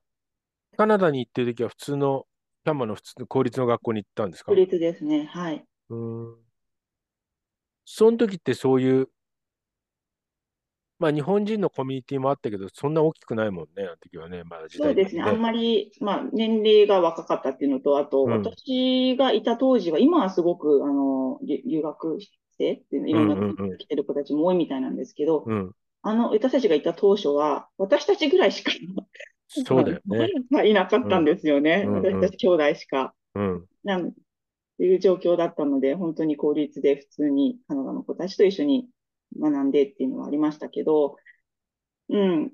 [0.77, 2.27] カナダに行ってるときは普通の、
[2.65, 4.53] キャンマの普通の公立の学校に行ったんですか？
[4.53, 5.25] 公立ですね。
[5.25, 5.65] はい。
[5.91, 6.35] うん。
[7.85, 9.09] その時ってそういう
[10.99, 22.19] まあ日本人のコミュニティもあったけど、そんな大きくないもんね、あの時はね、まだ時代、ね、そうですね、あんまり、まあ、年齢が若かったっていうのと、あと、うん、私がいた当時は、今はすごくあの留学
[22.57, 25.73] 生っていうの、いろんな国から来てる子たちも多いみたいなんですけど、うん、
[26.03, 28.71] あの私たちがいた当初は、私たちぐらいしか
[29.53, 30.29] そうだよね。
[30.69, 31.95] いなかったんですよね、うん。
[31.97, 33.15] 私たち兄弟しか。
[33.35, 34.13] うん、なんっ
[34.79, 38.89] ていう状況だったので、本当に公立で普通にカナダの子たちと一緒に
[39.39, 41.17] 学んでっていうのはありましたけど、
[42.09, 42.53] うん。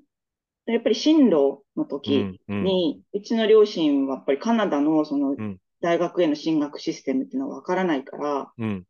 [0.65, 5.35] やっぱり進路の時に、うん、うちの両親はやっぱりカナダのその
[5.81, 8.85] 大学への進学システムっていうのはわからないから、うん、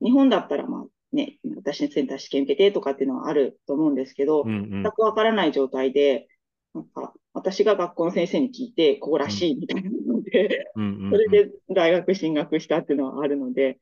[0.00, 6.26] 日本だったらまあね、私にセンター試験受けてとかっていうのはあると思うんですけど、全くわからない状態で、
[6.74, 13.78] なんか私が学校の先生に聞いて、ここらしいみたいなので、それで大学進学したっていうのはあるので、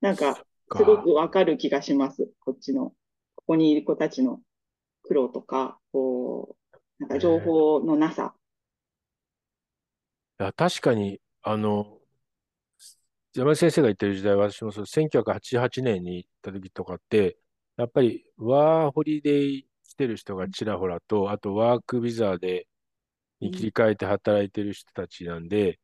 [0.00, 0.44] なんか
[0.76, 2.28] すごくわかる気がします。
[2.40, 2.90] こっちの、
[3.34, 4.40] ここにいる子たちの
[5.02, 8.34] 苦労とか、こう、なんか情報のなさ。
[10.40, 11.98] いや、確かに、あの、
[13.34, 17.36] 山井先生が言ってる時代、私もそう、1988年に行った時とかって、
[17.76, 22.66] やっぱりワーホリで来てる人がちらほらと、あとワークビザで
[23.40, 25.78] に切り替えて働いてる人たちなんで、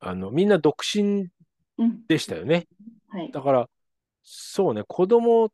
[0.00, 1.28] あの、みんな独身
[2.08, 2.66] でしたよね。
[3.08, 3.68] はい、だから、
[4.22, 5.52] そうね、子供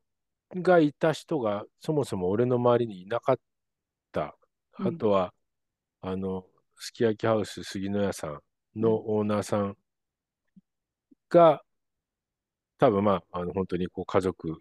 [0.54, 3.38] がいた人がそもそも俺の周りにいなかっ
[4.12, 4.36] た。
[4.74, 5.32] あとは、
[6.02, 8.40] うん、あの、すき焼きハウス杉野屋さん
[8.74, 9.76] のオーナーさん
[11.28, 11.62] が、
[12.78, 14.60] 多分まあ、あの本当にこう家族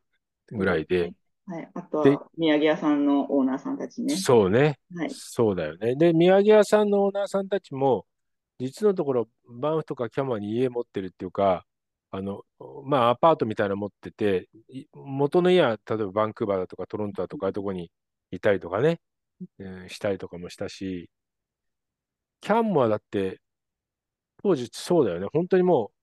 [0.51, 1.13] ぐらいで。
[1.51, 4.15] はい、あとは宮城屋さんのオーナーさんたちね。
[4.15, 5.95] そうね、はい、そうだよね。
[5.95, 8.05] で、宮城屋さんのオーナーさんたちも、
[8.57, 11.65] 実のところ、バンフとかキャマに家持ってるっていうか、
[12.09, 12.43] あの、
[12.85, 14.47] まあ、アパートみたいなの持ってて、
[14.93, 17.91] 元の家は、例えばバンクーバーだとかトロントだとか、ああいうとこに
[18.31, 19.01] いたりとかね、
[19.59, 21.09] うん、したりとかもしたし、
[22.39, 23.41] キャンモアだって、
[24.41, 25.27] 当時そうだよね。
[25.33, 25.95] 本当にもう、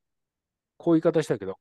[0.77, 1.57] こういう言い方したけど、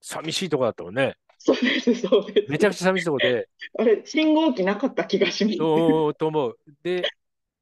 [0.00, 1.16] 寂しいとこだったもんね。
[1.38, 2.50] そうです、そうです。
[2.50, 3.48] めちゃくちゃ寂しいとこで。
[3.78, 5.58] あれ、信号機なかった気がします。
[5.58, 6.58] と思う。
[6.82, 7.02] で、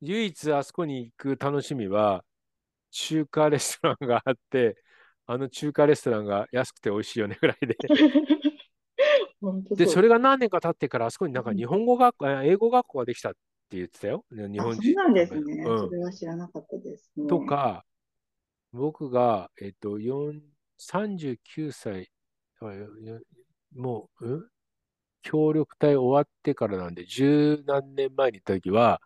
[0.01, 2.25] 唯一あそこに行く楽しみは、
[2.91, 4.77] 中華レストランがあって、
[5.27, 7.77] あの中華レストランが安くて美味しいよねぐらいで。
[9.77, 14.25] で、それが何年か経ってから、あそこになんか日本語学校、英語学校ができたって言ってたよ。
[14.31, 14.83] 日本人。
[14.83, 17.85] そうなんですね、うん、それは知らなかったです、ね、とか、
[18.73, 22.11] 僕が、えっと、39歳、
[23.75, 24.49] もう、うん？
[25.23, 29.01] 協力隊終わってからなんで、十何年前に行った時は、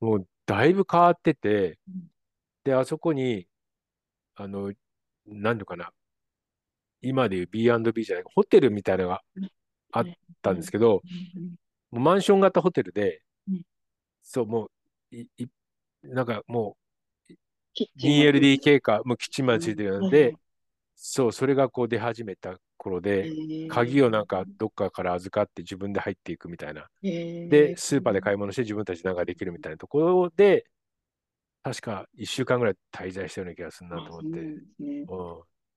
[0.00, 1.78] もうだいぶ変わってて、
[2.64, 3.48] で、あそこに、
[4.34, 4.72] あの、
[5.26, 5.92] なんのかな、
[7.00, 9.22] 今でいう B&B じゃない、ホテルみたいなのが
[9.92, 10.04] あっ
[10.42, 11.02] たんですけど、
[11.90, 13.22] もうマンション型ホテルで、
[14.22, 14.70] そう、も
[15.12, 15.46] う、いい
[16.02, 16.76] なんかも
[17.28, 17.32] う、
[17.96, 20.34] 2LDK か、もうキッチンまでついてるので、
[20.94, 23.30] そう、それがこう出始めた頃で、
[23.68, 26.88] 鍵をなんかどっかから預かって自分で入っていくみたいな。
[27.00, 30.66] で、スーパーで買い物して自分たちなんかできるみたいなところで、
[31.62, 34.44] 確か1週間ぐらい滞在したような気がするなと思って、ね、
[34.80, 35.06] うん、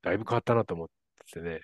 [0.02, 0.88] だいぶ変わったなと思っ
[1.32, 1.60] てね。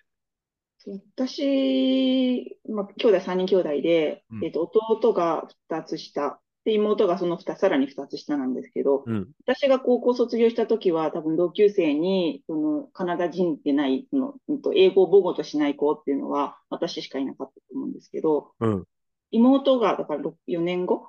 [1.16, 14.34] 私、まあ、兄弟3人兄弟で、うん、えーと、弟が2つ下、で妹がその2さらに2つ下なんですけど、うん、私が高校卒業した時は、多分同級生にそのカナダ人でないその、
[14.74, 18.84] 英語を母語としない子っていうのは、私しかいなかったと思うんですけど、うん、
[19.32, 21.08] 妹がだから4年後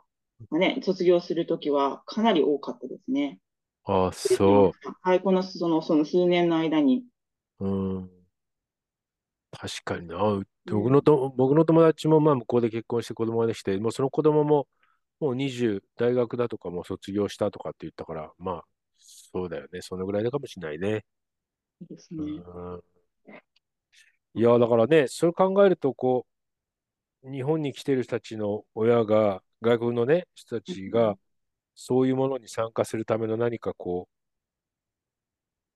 [0.52, 3.40] ね、卒業するときはかなり多かったですね。
[3.86, 4.94] ああ、そう。
[5.02, 7.04] はい、このそのその数年の間に。
[7.60, 8.10] うん。
[9.52, 10.42] 確かにな。
[10.66, 14.68] 僕のと、僕の友達もまあ向こうで結婚して子供ができて、もうその子供も
[15.24, 18.64] もう20、大学だとかも卒業したとかって言ったから、まあ、
[18.98, 19.82] そうだよね。
[19.82, 21.06] そのぐらいだかもしれないね。
[21.80, 22.20] ですね。
[22.20, 22.82] うん、
[24.34, 26.26] いや、だからね、それ考えると、こ
[27.24, 31.16] う、日本に来てる人たちの親が、外国のね、人たちが、
[31.74, 34.10] そういうものに参加するための何かこ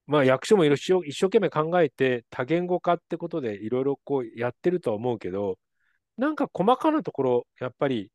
[0.08, 5.58] う、まあ役所も一生懸命考えて多言語化ってことでいろいろこうやってるとは思うけど、
[6.18, 8.12] なんか細かなところ、やっぱり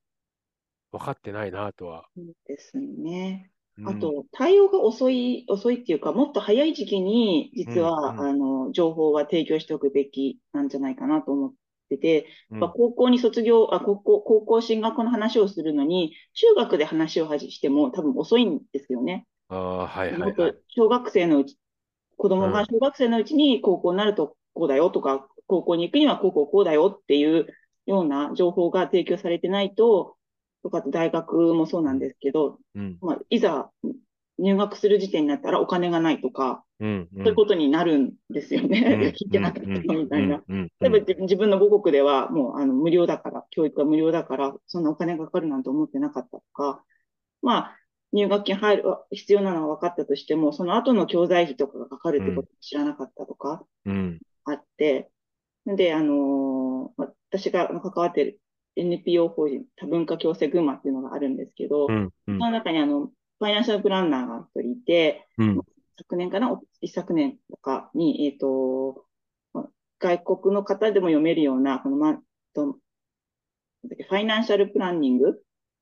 [0.93, 2.09] 分かってないなとは。
[2.14, 3.51] そうですね。
[3.78, 11.55] うあと、対応が遅い、遅いっていうか、もっと早い時期に、実は、あの、情報は提供しておくべきなんじゃないかなと思っ
[11.88, 12.26] てて、
[12.61, 19.26] まあ、高校に卒業、あ、高校、高校進学の話をするのに、中学で話をしても多分遅いんですよね。
[19.49, 20.59] ああ、はいはい、はい。
[20.68, 21.59] 小学生のうち、
[22.18, 27.47] 子供が小学生のうちに高校になるとこうだよとか、高校に行くには高校こうだよっていう
[27.86, 30.16] ような情報が提供されてないと、
[30.63, 33.71] とか大学もそうなんですけど、うん、まあ、いざ
[34.39, 39.15] 入学する時点になったらお金がないとか、うんうん、そういうことになるんですよね。
[39.17, 40.43] 聞いてなかったみたいな。
[40.49, 46.83] 例えば自分の母国ではもうあの無料だから、教育は無料だから、そんなお金がかかるなんて思ってなかったとか、
[47.41, 47.79] まあ、
[48.13, 53.65] 入学金入る、必要なのは分かったとしても、その後の教材費とかがかかるってことを知らなかったとか、
[54.45, 55.11] あって、
[55.67, 58.41] うん、で、あのー、私が関わっている
[58.77, 65.61] NPO 法人多文化共生群馬っていうのがあるんですけど、うんうん、その中にあの、ファイナンシャルプランナーが一人いて、うん、
[65.99, 66.61] 昨年かな？
[66.81, 69.05] 一昨年とかに、えっ、ー、と、
[69.99, 72.18] 外国の方でも読めるような、この、ま、
[72.55, 72.77] と
[73.83, 75.41] ファイナンシャルプランニング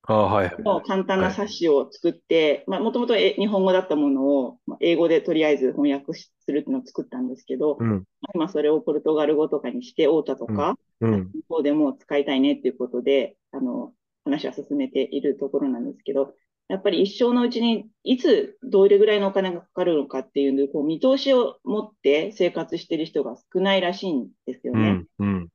[0.09, 13.93] の簡単な冊子を作って、まあ、もともと日本語だったものを英語でとりあえず翻訳するっていうのを作ったんですけど、うん、今それをポルトガル語とかにして、オータとか、うん、向こうでも使いたいねっていうことで、あの、
[14.25, 16.35] 話は進めているところなんですけど、
[16.69, 25.05] やっぱり一生のうちにいつどれぐらいのお金がかかるのかっていうこう見通しを持って生活している人が少ないらしいんですよね。
[25.19, 25.49] うんうん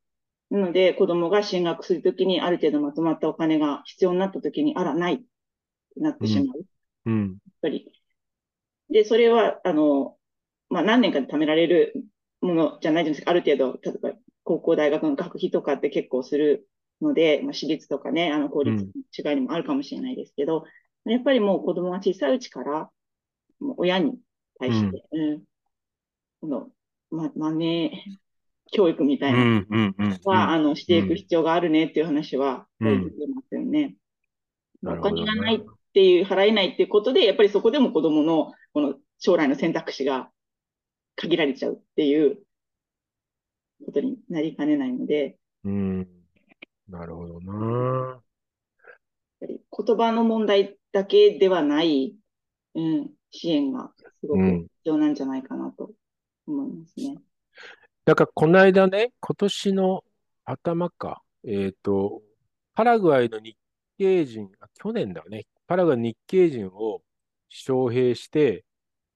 [0.51, 5.25] なので、子供が進学するときに、ある程度まとまったお金が必要になったときに、あら、ないって
[5.97, 6.65] なってしまう。
[7.05, 7.29] うん。
[7.29, 7.91] やっぱり。
[8.89, 10.17] で、それは、あの、
[10.69, 11.93] まあ、何年かで貯められる
[12.41, 13.31] ものじゃないじゃないですか。
[13.31, 14.13] ある程度、例えば、
[14.45, 16.69] 高校、大学の学費とかって結構する
[17.01, 20.65] ので、まあ、私立とかね、あの、公立の違いにもあるかもしれないですけど、
[21.05, 22.89] うん、やっぱりもう子供が小さいうちから、
[23.59, 24.17] もう親に
[24.59, 25.43] 対して、うん、うん、
[26.41, 26.69] この、
[27.09, 28.25] ま、マネー、
[28.71, 29.65] 教育みたいな
[30.25, 33.95] は、あの、していく必要があるねっていう話は、出てますよね。
[34.83, 35.59] お金がないっ
[35.93, 40.29] ていう、払えないっていうことで、やっぱりそこでも子供の、この将来の選択肢が
[41.15, 42.44] 限られちゃうっていう
[43.84, 45.38] ことになりかねないので。
[45.63, 46.07] うん。
[46.88, 48.09] なるほどな。
[48.11, 48.21] やっ
[49.41, 52.15] ぱり言葉の問題だけではない、
[52.76, 55.91] うん、支援がすごく必要なんじゃないかなと
[56.47, 57.17] 思いますね。
[58.05, 60.03] だから、この間ね、今年の
[60.45, 62.21] 頭か、えっ、ー、と、
[62.76, 63.57] パラグアイの日
[63.97, 67.01] 系人、去年だね、パラグアイの日系人を
[67.49, 68.63] 招聘して、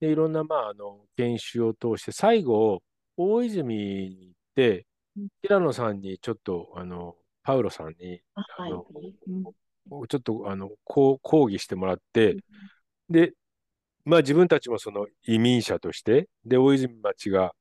[0.00, 2.82] で、いろんな、まあ、あの、研修を通して、最後、
[3.16, 4.32] 大泉
[5.42, 8.86] 平野さんにちょっと、あの、パウロさんに、あの、
[10.08, 12.36] ちょっと、あの、こう講義してもらって、
[13.08, 13.32] で、
[14.04, 17.52] まあ自分たちもその移民者として、で、大泉町が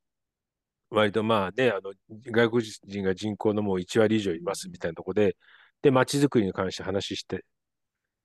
[0.90, 1.94] 割とまあね、あの、
[2.32, 5.38] 外国人が人口のもう1割以上いますみたいなところで、
[5.82, 7.46] で、街づくりに関して話して、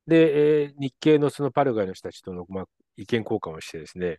[0.07, 2.65] で、えー、日系のそのパルガイの人たちとの、まあ、
[2.97, 4.19] 意見交換をしてですね、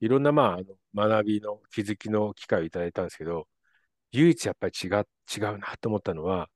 [0.00, 3.46] いろんな、まあ、あの学びの気づきの機会をいただいたんですけど、
[4.14, 5.06] 唯一やっぱり違う、
[5.36, 6.48] 違うなと思ったのは、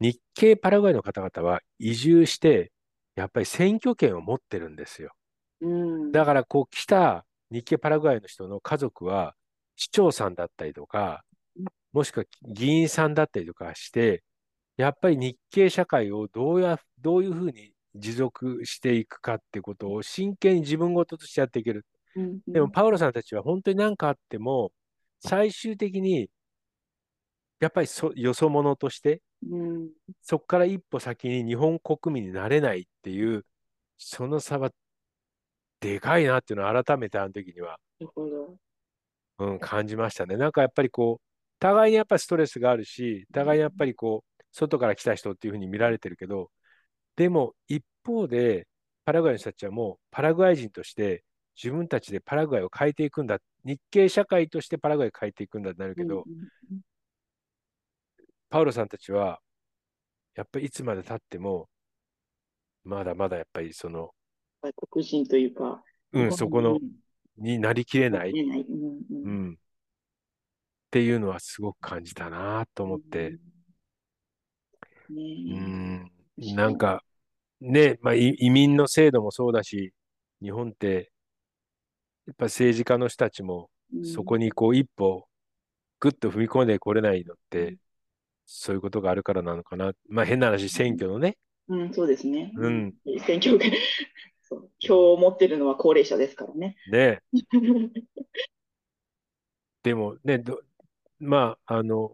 [0.00, 2.72] 日系パラグアイの方々は移住して、
[3.16, 5.12] やっぱり選挙権を持ってるんですよ。
[5.60, 9.34] うん、だからこう来た日系パラグアイの人の家族は、
[9.76, 11.24] 市長さんだったりとか、
[11.92, 14.22] もしくは議員さんだったりとかして、
[14.76, 21.84] やっぱり日系社会をどうや、どういうふうに持続していくかっていうことを真剣に自分事としてやっていける。
[22.46, 24.72] でも、パウロさんたちは本当に何かあっても、
[25.20, 26.30] 最終的に、
[27.60, 29.22] やっぱりそよそ者として、
[30.22, 33.44] そこから一歩先に日本国民になれないっていう、
[33.98, 34.70] その差は
[35.80, 37.78] でかいなっていうのを改めてあの時には
[39.38, 40.36] うん、感じましたね。
[40.36, 41.24] なんかやっぱりこう、
[41.58, 46.50] 互いにやっぱりストレスがあるし、互いにやっぱりこう、外から来た人っていうふうに見られてるけど、
[47.16, 48.66] でも一方で、
[49.04, 51.24] パラグアイの人たちはもうパラグアイ人として
[51.56, 53.38] 自分たちでパラグアイを変えていくんだ。
[53.64, 56.24] 日系社会としてパラグアイを変えていくんだってなるけど、
[58.50, 59.40] パウロさんたちは、
[60.34, 61.68] やっぱりいつまで経っても、
[62.84, 64.10] まだまだやっぱりその、
[64.62, 65.82] 外国人というか、
[66.12, 66.78] うん、そこの
[67.38, 69.56] になりきれない、うん、うん、っ
[70.90, 73.38] ていうのはすごく感じたなと思って、
[75.08, 76.10] うん、うん
[76.54, 77.02] なんか
[77.60, 79.92] ね、まあ、移民の制度もそうだし、
[80.42, 81.12] 日本って、
[82.26, 83.70] やっぱ政治家の人たちも、
[84.02, 85.28] そこにこう一歩、
[85.98, 87.76] ぐっと踏み込んでこれないのって、
[88.52, 89.92] そういうことがあるからなのかな。
[90.08, 91.38] まあ変な話、選挙のね。
[91.68, 92.52] うん、そうですね。
[92.56, 92.92] うん。
[93.24, 93.64] 選挙が
[94.80, 96.74] 票を持ってるのは高齢者ですからね。
[96.90, 97.22] ね。
[99.84, 100.42] でもね、
[101.20, 102.10] まあ、あの、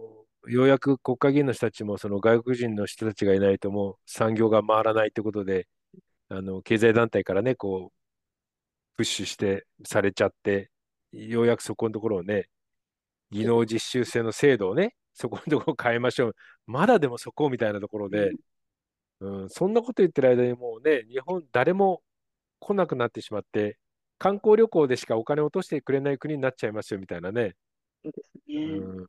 [0.47, 5.67] ようやく国会議員の人たちも、その外国人の人たちがいないともう産業が回らないってことで、
[6.29, 10.71] あの、経済団体からね、こう、プッシュしてされちゃって、
[11.13, 12.51] ようやくそこのところをね、
[13.31, 16.37] 技能実習生の制度をね、そこのところを変えましょう。
[16.67, 18.33] まだでもそこみたいなところで、
[19.21, 22.03] うん、そんなこと言ってる間にもうね、日本誰も
[22.61, 23.79] 来なくなってしまって、
[24.19, 27.55] 観光旅行でしかお金を落としてくれない国になっちゃいますよみたいなね。
[28.05, 28.13] ね。
[28.49, 29.07] うん、っ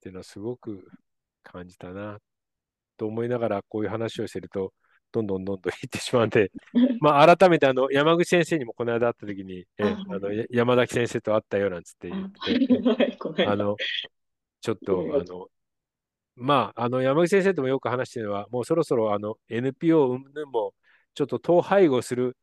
[0.00, 0.86] ていうのはすごく
[1.42, 2.18] 感じたな
[2.96, 4.72] と思いながらこういう話をしてると、
[5.10, 6.52] どんどんどんどん行ってしまうんで、
[7.00, 13.76] まあ、改めてあの山口先生にもこの間会った時に、えあの山崎先生と会ったよなんつって言って、あの
[14.62, 15.48] ちょっとあの
[16.34, 20.72] まあ、あの山口先生ともよく話してるのは、もうそろそろあの NPO 云々も
[21.14, 22.38] ちょっと統廃合する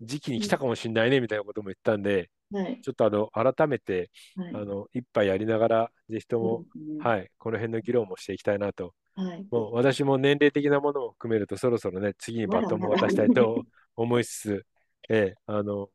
[0.00, 8.94] 時期に来たかもしれないねみたいなことも言ったんで、はい、ちょっとあの改めて、はい、あの一杯やりながら、ぜひとも、うんはい、この辺の議論もしていきたいなと。
[9.14, 13.64] はい、もう私も年齢的なものも含めると、そろそろね、次にバトンも渡したいと
[13.96, 14.66] 思いつつ、
[15.08, 15.88] ええ、あの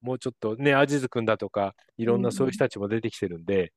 [0.00, 3.72] もうちょっとね、アジズ君だとか、いろんなそういう人たちも出てきてるんで、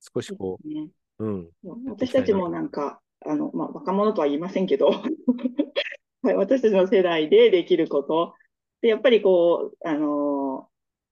[0.00, 0.88] 少しこう、ね、
[1.18, 1.50] うん、
[1.86, 4.90] 私たちもなんか、あのまあ、若者とは言いませんけど、
[6.22, 8.34] はい、私たちの世代でできること、
[8.80, 10.68] でやっぱりこう、あの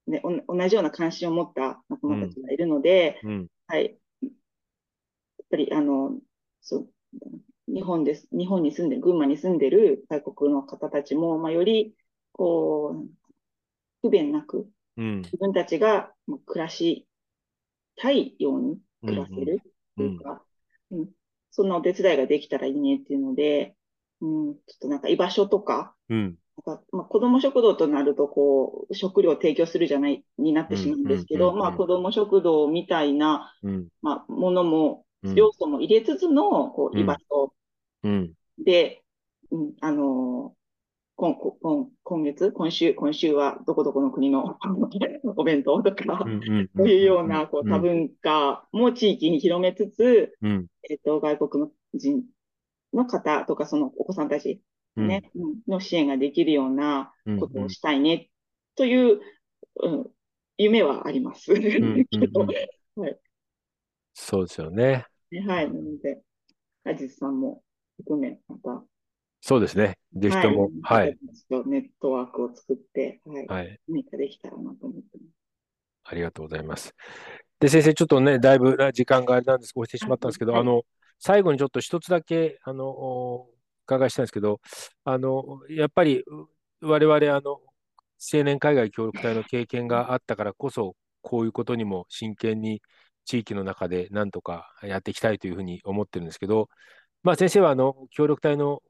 [0.07, 4.33] ね、同じような関心を持った仲間たちがいるので、うん、はい、やっ
[5.51, 6.17] ぱりあの
[6.61, 6.89] そう
[7.69, 11.95] 日本です、日本に住んでる、群馬に住んでる外国の方たちも、まあ、より
[12.33, 13.09] こう
[14.03, 16.13] 不便なく、うん、自分たちが
[16.47, 17.07] 暮らし
[17.97, 19.61] たいように暮らせる
[19.97, 20.43] というか、
[20.91, 21.09] うん、うん、
[21.51, 23.75] そんなお手伝いができたらいいねっていうので、
[24.21, 33.53] うん、ちょっとなんか居場所とか、うん、なんかまあ、子ども食堂となるとこう食料を提供するじゃないになってしまうんですけど、まあ、子ども食堂みたいな、
[34.03, 37.53] まあ、ものも、要素も入れつつのこう居場所
[38.65, 39.03] で、
[39.51, 40.55] うん、あの
[41.17, 44.59] 今今今月、今週、今週はどこどこの国の
[45.37, 46.25] お弁当とか、
[46.77, 52.23] そういうようなこう多文化も地域に広めつつ、うん、えっと、外国の人
[52.93, 54.61] の方とか、そのお子さんたち、
[54.95, 58.29] ね、うん、の支援ができるようなことをしたいね、
[58.75, 59.21] という、
[59.83, 60.11] うん、
[60.59, 61.55] 夢はあります。
[64.13, 65.07] そうですよね。
[65.47, 65.73] はい。
[65.73, 66.23] なので、
[66.85, 67.63] アジスさんも
[67.97, 68.85] 含め、また
[69.41, 69.99] そうですね。
[70.15, 71.17] ぜひとも、はい。
[71.67, 73.47] ネットワークを作って、はい。
[73.47, 75.37] はい、何かできたらなと思ってます。
[76.05, 76.95] ありがとうございます。
[77.61, 80.83] で、先生、ちょっとね、だいぶ時間があれなんです、押してしまったんですけど、はい、あの、
[81.19, 83.51] 最後にちょっと一つだけ、あの、お
[83.85, 84.61] 伺いしたいんですけど、
[85.05, 86.25] あの、やっぱり、
[86.81, 87.61] 我々、あの、
[88.33, 92.83] 青年海外協力隊の経験があったからこそ、こういうことにも真剣に
[93.25, 96.69] 地域の中で何とかやっていきたいというふうに思ってるんですけど、
[97.23, 98.83] まあ、先生はあの協力隊の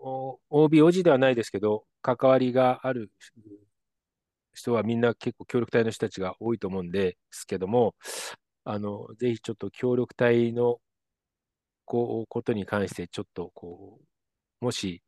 [0.50, 3.10] OB、OG ではないですけど、関わりがある
[4.52, 7.94] 人はみんな結構協力隊の人たちが多いと思うんですけども、
[8.64, 10.78] あのぜひちょっと協力隊の
[11.84, 14.00] こうことに関して、ちょっとこ
[14.60, 15.02] う、もし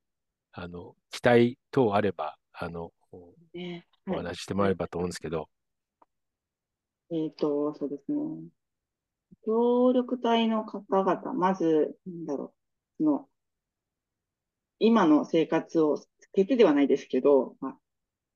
[0.53, 2.93] あの期待等あれば、あの、
[3.55, 5.49] ね、お話ししてもらえればと思うんですけど。
[7.11, 8.19] えっ、ー、と、そうですね。
[9.45, 12.57] 協力隊の方々、まず、なんだろう。
[13.01, 13.28] の、
[14.78, 17.78] 今の生活を捨ててではないですけど、まあ、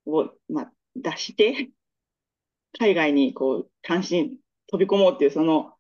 [0.07, 1.71] を、まあ、出して、
[2.79, 4.39] 海外にこう、関心、
[4.69, 5.75] 飛び込もうっていう、その、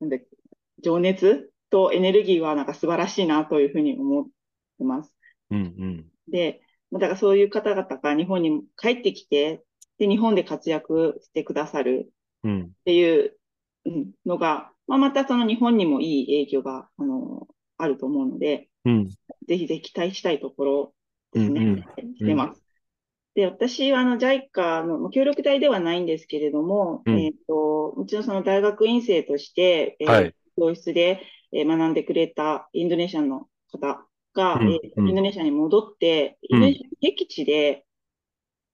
[0.00, 0.26] なんで、
[0.82, 4.28] 情熱とエネルギーはなんか素晴らしいなというふうに思っ
[4.78, 5.14] てます。
[5.50, 6.12] うんうん。
[6.28, 6.62] で、
[6.92, 9.64] だからそういう方々が日本に帰ってきて、
[9.98, 12.12] で、日本で活躍してくださる
[12.46, 13.36] っていう
[14.24, 17.46] のが、まあ、またその日本にもいい影響が、あの、
[17.78, 20.94] あると思うので、うん、ぜひぜひ期待したいところ
[21.32, 21.60] ですね。
[21.60, 22.62] うんうん、してます。
[23.34, 31.22] で、私はあの JICA の協力隊ではないんですけれども、うん、えっ、ー、と、うちのその大学院生として、えー、はい、教室で、
[31.52, 34.04] えー、学んでくれたインドネシアの方
[34.34, 37.84] が、うん、えー、インドネシアに戻って、インドネシア僻地で、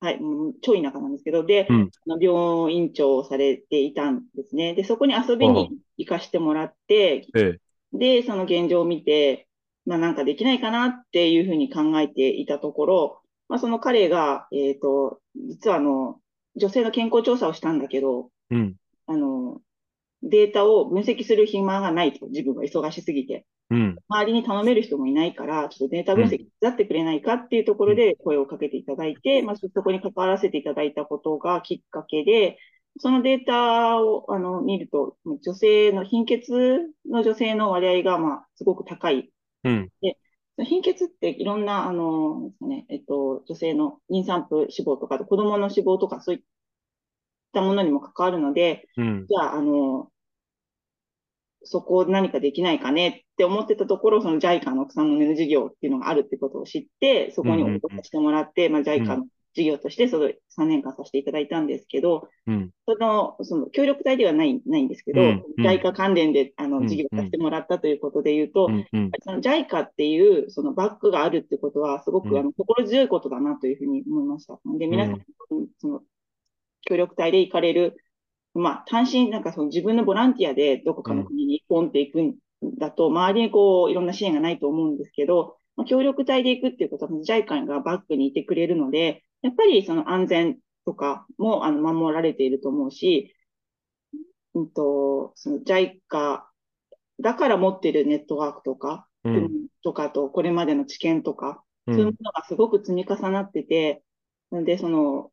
[0.01, 1.91] はい、もう超田舎なんですけど、で、うん、
[2.21, 4.75] 病院長をされていたんですね。
[4.75, 7.61] で、そこに遊びに行かしてもらって、ええ、
[7.95, 9.47] で、その現状を見て、
[9.87, 16.19] まあなんかできないかなっていうふうに考えていたところ、まあその彼が、えっ、ー、と、実はあの、
[16.57, 18.77] 女性の健康調査をしたんだけど、うん、
[19.07, 19.61] あの、
[20.23, 23.47] データを分析する暇がないと、自分が忙しすぎて。
[23.71, 32.59] うん、周りに頼める人もいないから、ちょっとデータ分析手伝ってくれないかっていうところで声をかけていただいて、まあ、そこに関わらせていただいたことがきっかけで、
[32.99, 36.53] そのデータをあの見ると、女性の貧血
[37.11, 39.31] の女性の割合がまあすごく高い。
[39.65, 40.17] うん、で
[40.63, 46.43] 貧血っていろんな、あの、ね、えっと、女性の妊産婦死亡とか、子供の死亡とか、そういっ
[47.53, 50.11] たものにも関わるので、うん、じゃあ、あの、
[51.65, 60.27] そこを何かできないかねって思ってたところ、その JICA の草の根の事業っていうのがあるってことを知って、そこにお答えしてもらって、まあ、JICA の事業としてその
[60.59, 74.59] 3年間させていただいたんですけど、うん、その、その協力隊ではない、ないんですけど、うん、JICA 関連であの事業させてもらったということで言うと、うん、その JICA っていうそのバックがあるってことは、すごくあの心強いことだなというふうに思いました。
[74.79, 75.25] で、皆さん、
[75.79, 76.01] その
[76.83, 77.97] 協力隊で行かれる、
[78.55, 82.35] まあ、単身、なんかその自分のボランティアでどこかの国にポンっていくん
[82.79, 93.35] だと、周りにこう、いろんな支援がないと思うんですけど、まあ、協力隊で行くっていうことは、JICA がバックにいてくれるので、やっぱりその安全とかもあの守られていると思うし、
[94.55, 96.43] うんと、その JICA
[97.21, 104.03] だから持っているネットワークとか、うん、とかと、これまでの知見とか、そういうものがすごく積み重なってて、
[104.51, 105.31] うん、で、その、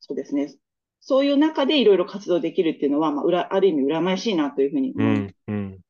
[0.00, 0.54] そうですね、
[1.00, 5.34] そういう中でいろいろ活動できるっていうのは、まあ、ある意味羨ましいなというふうに思います。
[5.48, 5.80] うん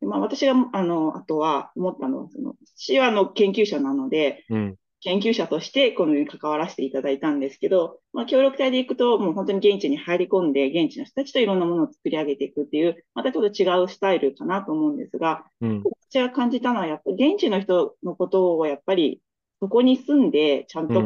[0.00, 0.08] うん。
[0.08, 19.20] まあ、私が、あの、あとは思ったのは、その、私はの研究者なので、うん、研究者としてこのように関わらせていただいたんですけど、まあ、協力隊で行くと、もう本当に現地に入り込んで、現地の人たちといろんなものを作り上げていくっていう、またちょっと違うスタイルかなと思うんですが、うん、私が感じたのは、やっぱり現地の人のことをやっぱり、
[19.60, 21.02] そこに住んで、ちゃんと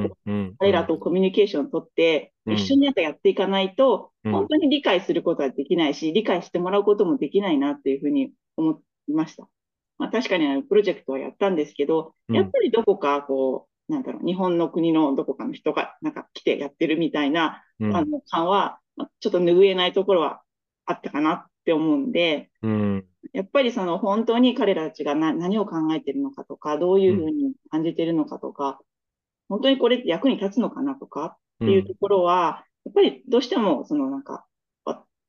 [0.58, 9.48] 彼らとコミュニケーションを取って、一緒にやっていかないと、本当に理解することはできないし、理解してもらうこともできないなっていうふうに思いました。
[9.98, 18.78] まあ、確かにプロジェクトはやったんですけど、やっぱりどこかこう、なんだろう、日本の国のどこかの人がなんか来てやってるみたいな、うん、あの感は、
[19.20, 20.40] ちょっと拭えないところは
[20.86, 28.80] あったかなって思うんで、うん、やっぱりその本当に彼らたちが何を考えてるのかとか、どういうふうに感じてるのかとか、
[29.48, 34.46] 本当にこれって役に立つのかなとかっていうところは、やっぱりどうしてもそのなんか、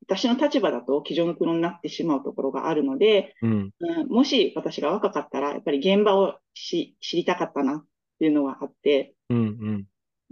[0.10, 3.72] 私の立場だと机上の黒になってしまうところがあるので、うん、
[4.08, 7.86] もし私が若かったら、やっぱり現場を知りたかったなっ
[8.20, 9.86] ていうのがあって、うんうん。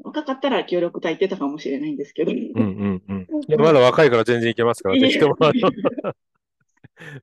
[0.03, 2.31] 若かったら協力隊ってたかもしれないんですけど。
[2.31, 3.27] うんうんうん。
[3.47, 5.36] いやまだ若いから全然いけますから、ぜひとも。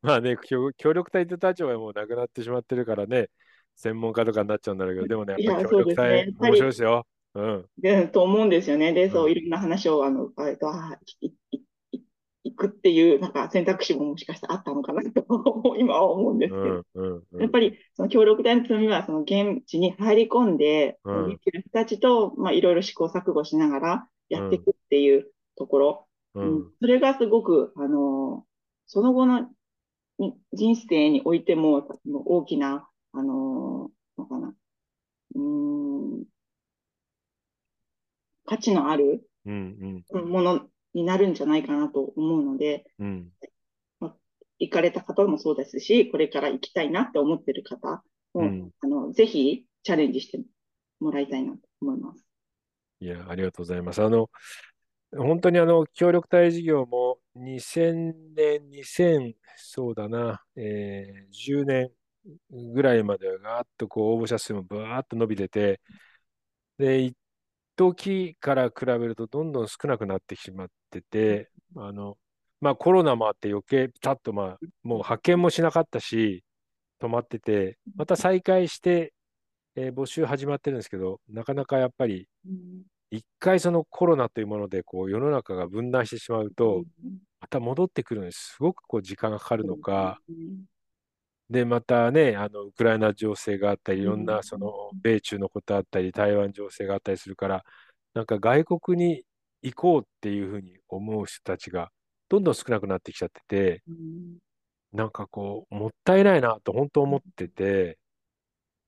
[0.03, 0.37] まあね、
[0.77, 3.29] 協力隊って立場はもうなくなってしまってるからね、
[3.77, 7.07] 専門家とかになっちゃうんだろうけど、でもね、やっぱり協力隊、ね、面白いですよ。
[7.35, 7.65] うん。
[7.79, 8.93] で、と思うんですよね。
[8.93, 10.99] で、そう、いろんな話を、あの、あと、あ、
[12.45, 28.45] 行くっていうなんか選択肢ももしかしたらあったのかなと今は思うんですけど、うんうんうん、やっぱりその協力隊の罪はその現地に入り込んで、うん、人たちといろいろ試行錯誤しながらやっていくっていうところ、うん、うん、それがすごく、あの
[28.87, 29.49] その後の
[30.53, 31.87] 人生においても
[32.27, 34.55] 大きな、あののかな、
[35.35, 36.25] うん
[38.45, 43.29] 価値のあるものになるんじゃないかなと思うので、うん
[44.01, 44.15] まあ、
[44.59, 48.03] 行かれた方もそうですし、これから行きたいなって思ってる方
[48.35, 50.41] も、うん、あのぜひチャレンジして
[51.01, 52.25] もらいたいなと思います。
[53.01, 54.03] いや、ありがとうございます。
[54.03, 54.31] あの、
[55.17, 61.91] 本当にあの、協力隊事業も2000年、2000、そうだな、えー、10年
[62.51, 65.81] ぐらいまではガーッとこう応募者数もバーッと伸びてて、
[66.79, 67.13] で、
[67.77, 72.17] 時から比べるとどんどん少なくなってしまってて、あの、
[72.61, 74.47] まあコロナもあって余計ピタッとまあ、
[74.83, 76.45] もう派遣もしなかったし、
[77.01, 79.13] 止まってて、また再開して、
[79.75, 82.29] えー、募集始まってるんですけど、なかなかやっぱり、
[83.11, 86.85] 一回そのコロナというものでこう世の中が分断してしまうと、
[87.41, 90.21] また戻ってくるのにすごくこう時間がかかるのか、
[91.51, 94.73] で、またね、あの、ウクライナ情勢があったり、いろんな、その、
[95.03, 97.65] 米中のことあったり、台湾情勢があったりするから、
[98.15, 99.25] なんか外国に
[99.63, 101.91] 行こうっていうふうに思う人たちが、
[102.29, 103.83] どんどん少なくなってきちゃってて、
[104.93, 107.99] なんかこう、もったいないなと本当思ってて、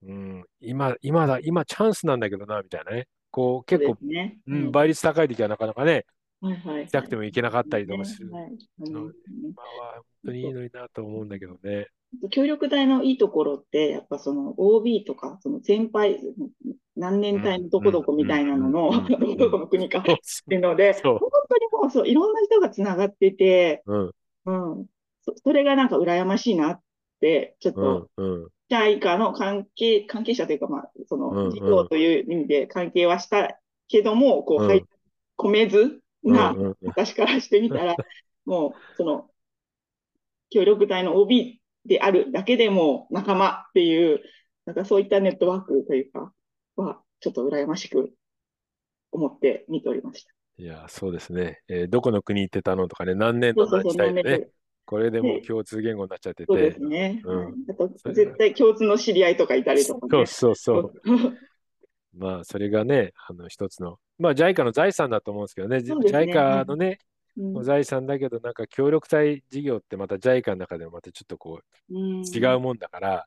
[0.03, 3.07] うん、今、今だ、今チャンスなんだけどな、みたいなね。
[3.31, 6.05] こう、結構、ね、うん、倍率高い時はなかなかね、
[6.41, 8.31] はいはい、行きたくても行けなかったりとかする。
[8.31, 11.89] はい今は本当にいいのになと思うんだけどね。
[12.31, 16.21] 協力隊のいいところって、やっぱその OB とか、その先輩、
[16.97, 24.11] 何年隊のどこどこみたいなのの、どこどこの国かっていうので、本当にもうそう、いろんな人がつながってて、うん、
[24.47, 24.53] う
[24.83, 24.87] ん
[25.23, 26.81] そ、それがなんか羨ましいなっ、
[27.61, 28.11] ちょっと、
[28.71, 33.59] JICA の関係、関係者というか、まあ、その、事業という意味で関係はした
[33.89, 34.87] けども、こう、入り
[35.39, 37.97] 込めずな、私からしてみたら、
[38.45, 39.31] もう、その、
[40.51, 44.20] 協力隊の OB であるだけでも仲間っていう、
[44.66, 46.32] なんかそういったネットワークというか、
[46.76, 48.11] は、ちょっと羨ましく
[49.12, 50.30] 思って見ておりました。
[50.57, 51.61] いや、そうですね。
[51.68, 54.49] えー、どこの国行ってたのとかね、何年の何時代でね。
[54.87, 56.47] これでも共通言語になっちゃってて。
[56.47, 57.22] そうですね。
[57.24, 60.93] うん、あと、絶対共通の知り合いとかいたりとか、ね、そうそうそう。
[62.16, 66.99] まあ、それがね、あの、一つの、まあ、JICA の財産だと思うんですけどね、ね JICA のね、
[67.37, 71.61] うん、財産だけど、なんか協力隊事業ってまた JICA の中でもまたちょっとこ
[71.91, 73.26] う、違うもんだから、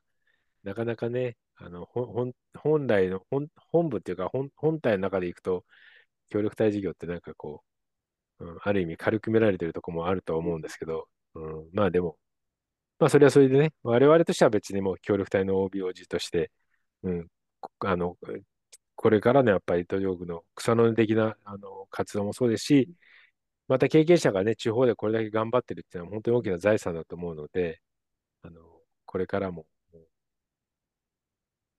[0.64, 5.64] なかなかね、あの本本来の本本部っていうか本、本体の中でいくと、
[6.30, 7.62] 協力隊事業ってなんかこ
[8.40, 12.16] う、うん、ある意味軽く見られてるとこもあると思うんですけど、うん、まあでも、
[12.98, 16.50] まあそれはそれでね、我々としては別にもう協力隊の OBOG として、
[17.02, 17.28] うん、
[17.80, 18.16] あの、
[18.96, 22.90] これからのやっぱり途上国の草の根的なあの活動もそうですし、
[23.68, 27.80] また経験者がね、地方でこれだけ頑張ってるっていうのは本当に大きな財産だと思うので、
[28.42, 28.60] あの、
[29.06, 29.66] これからも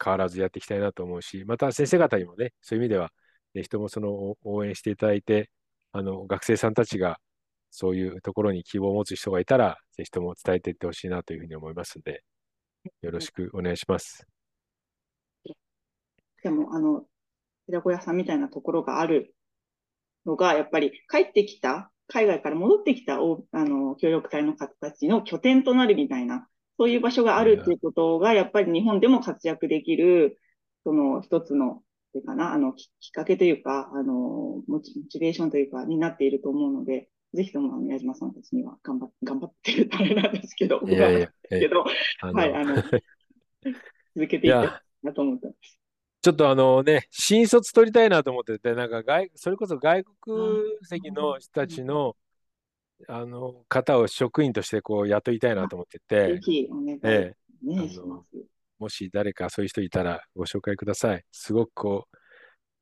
[0.03, 3.11] 変わらずやっていきたいなと思うし、また先生方にもね、そういう意味では、
[3.53, 5.49] ぜひともその応援していただいて、
[5.91, 7.19] あの、学生さんたちが
[7.71, 12.23] そういうところに希望を持つ人がいたら、ぜひとも伝えていってほしいなというふうに思いますので、
[13.01, 14.25] よろしくお願いします。
[16.43, 17.05] でも、あの、
[17.65, 19.35] 寺子屋さんみたいなところがある
[20.25, 26.47] のが、やっぱり帰ってきた、海外から戻ってきたおあの協力隊の方たちの拠点となるみたいな、
[26.79, 30.39] そういう場所があるっていうことが、やっぱり日本でも活躍できる、
[30.83, 42.75] その一つのていうかな、あの、きっかけというか、あの、モチベーションというか、になっていると思うので、ぜひとも、宮島さんたちには頑張って、頑張ってるためなんですけど、いやいやけど、はい、あの、
[44.15, 44.69] 続けていきたい
[45.03, 45.78] なと思ってます。
[46.21, 50.37] ちょっとあのね、新卒取りたいなと思ってて、なんか外、それこそ外国
[50.83, 52.15] 籍の人たちの、
[53.07, 56.95] あの方を職員としてこう雇いたいなと思ってて、ぜひお願
[57.85, 58.31] いします。
[58.77, 61.23] もし誰かそういう人いたらご紹介ください。
[61.31, 62.17] すごくこう、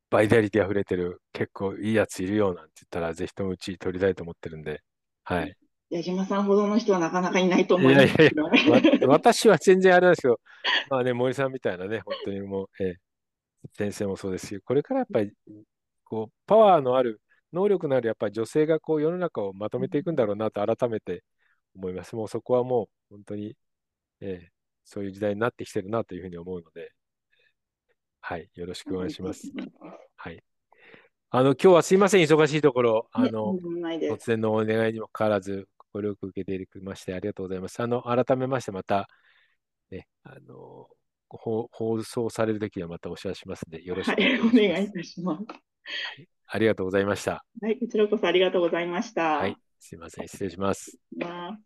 [0.09, 4.81] バイタリティ溢れてる、結構いいやついるよなんて言ったら、ぜひともうち取りたいと思ってるんで、
[5.23, 5.55] はい。
[5.89, 10.39] 矢島さんほどの人はなかなかいないと思いますけど、ね、私は全然あれなんですけど、
[10.89, 12.95] まあね、森さんみたいなね、本当にもう、えー、
[13.73, 15.33] 先生もそうですし、これからやっぱり、
[16.05, 17.21] こう、パワーのある、
[17.53, 21.23] 能力のあるやっぱり女性がこう世の中をまとめていくんだろうなと改めて
[21.75, 22.15] 思います。
[22.15, 23.55] もうそこはもう本当に、
[24.21, 24.47] えー、
[24.85, 26.91] そういう時代になってきてるなというふうに思うので、
[28.21, 29.51] はい、よろしくお願いします。
[30.17, 30.43] はい。
[31.29, 33.57] あの、今日はすいません、忙しいところ、あの、
[34.01, 37.81] 突然のお願いにもかかわらず、ご力受けていただきましてありがとうございます。
[37.81, 39.07] あの、改めましてまた、
[39.89, 40.87] ね、あの、
[41.29, 41.69] 放
[42.03, 45.45] 送されるときはまたお知らせしますので、よろしくお願いいたします。
[46.47, 47.45] ありがとうございました。
[47.61, 49.37] はい、こちらこそありがとうございました。
[49.39, 50.97] はい、すいません、失礼します。
[51.17, 51.59] まあ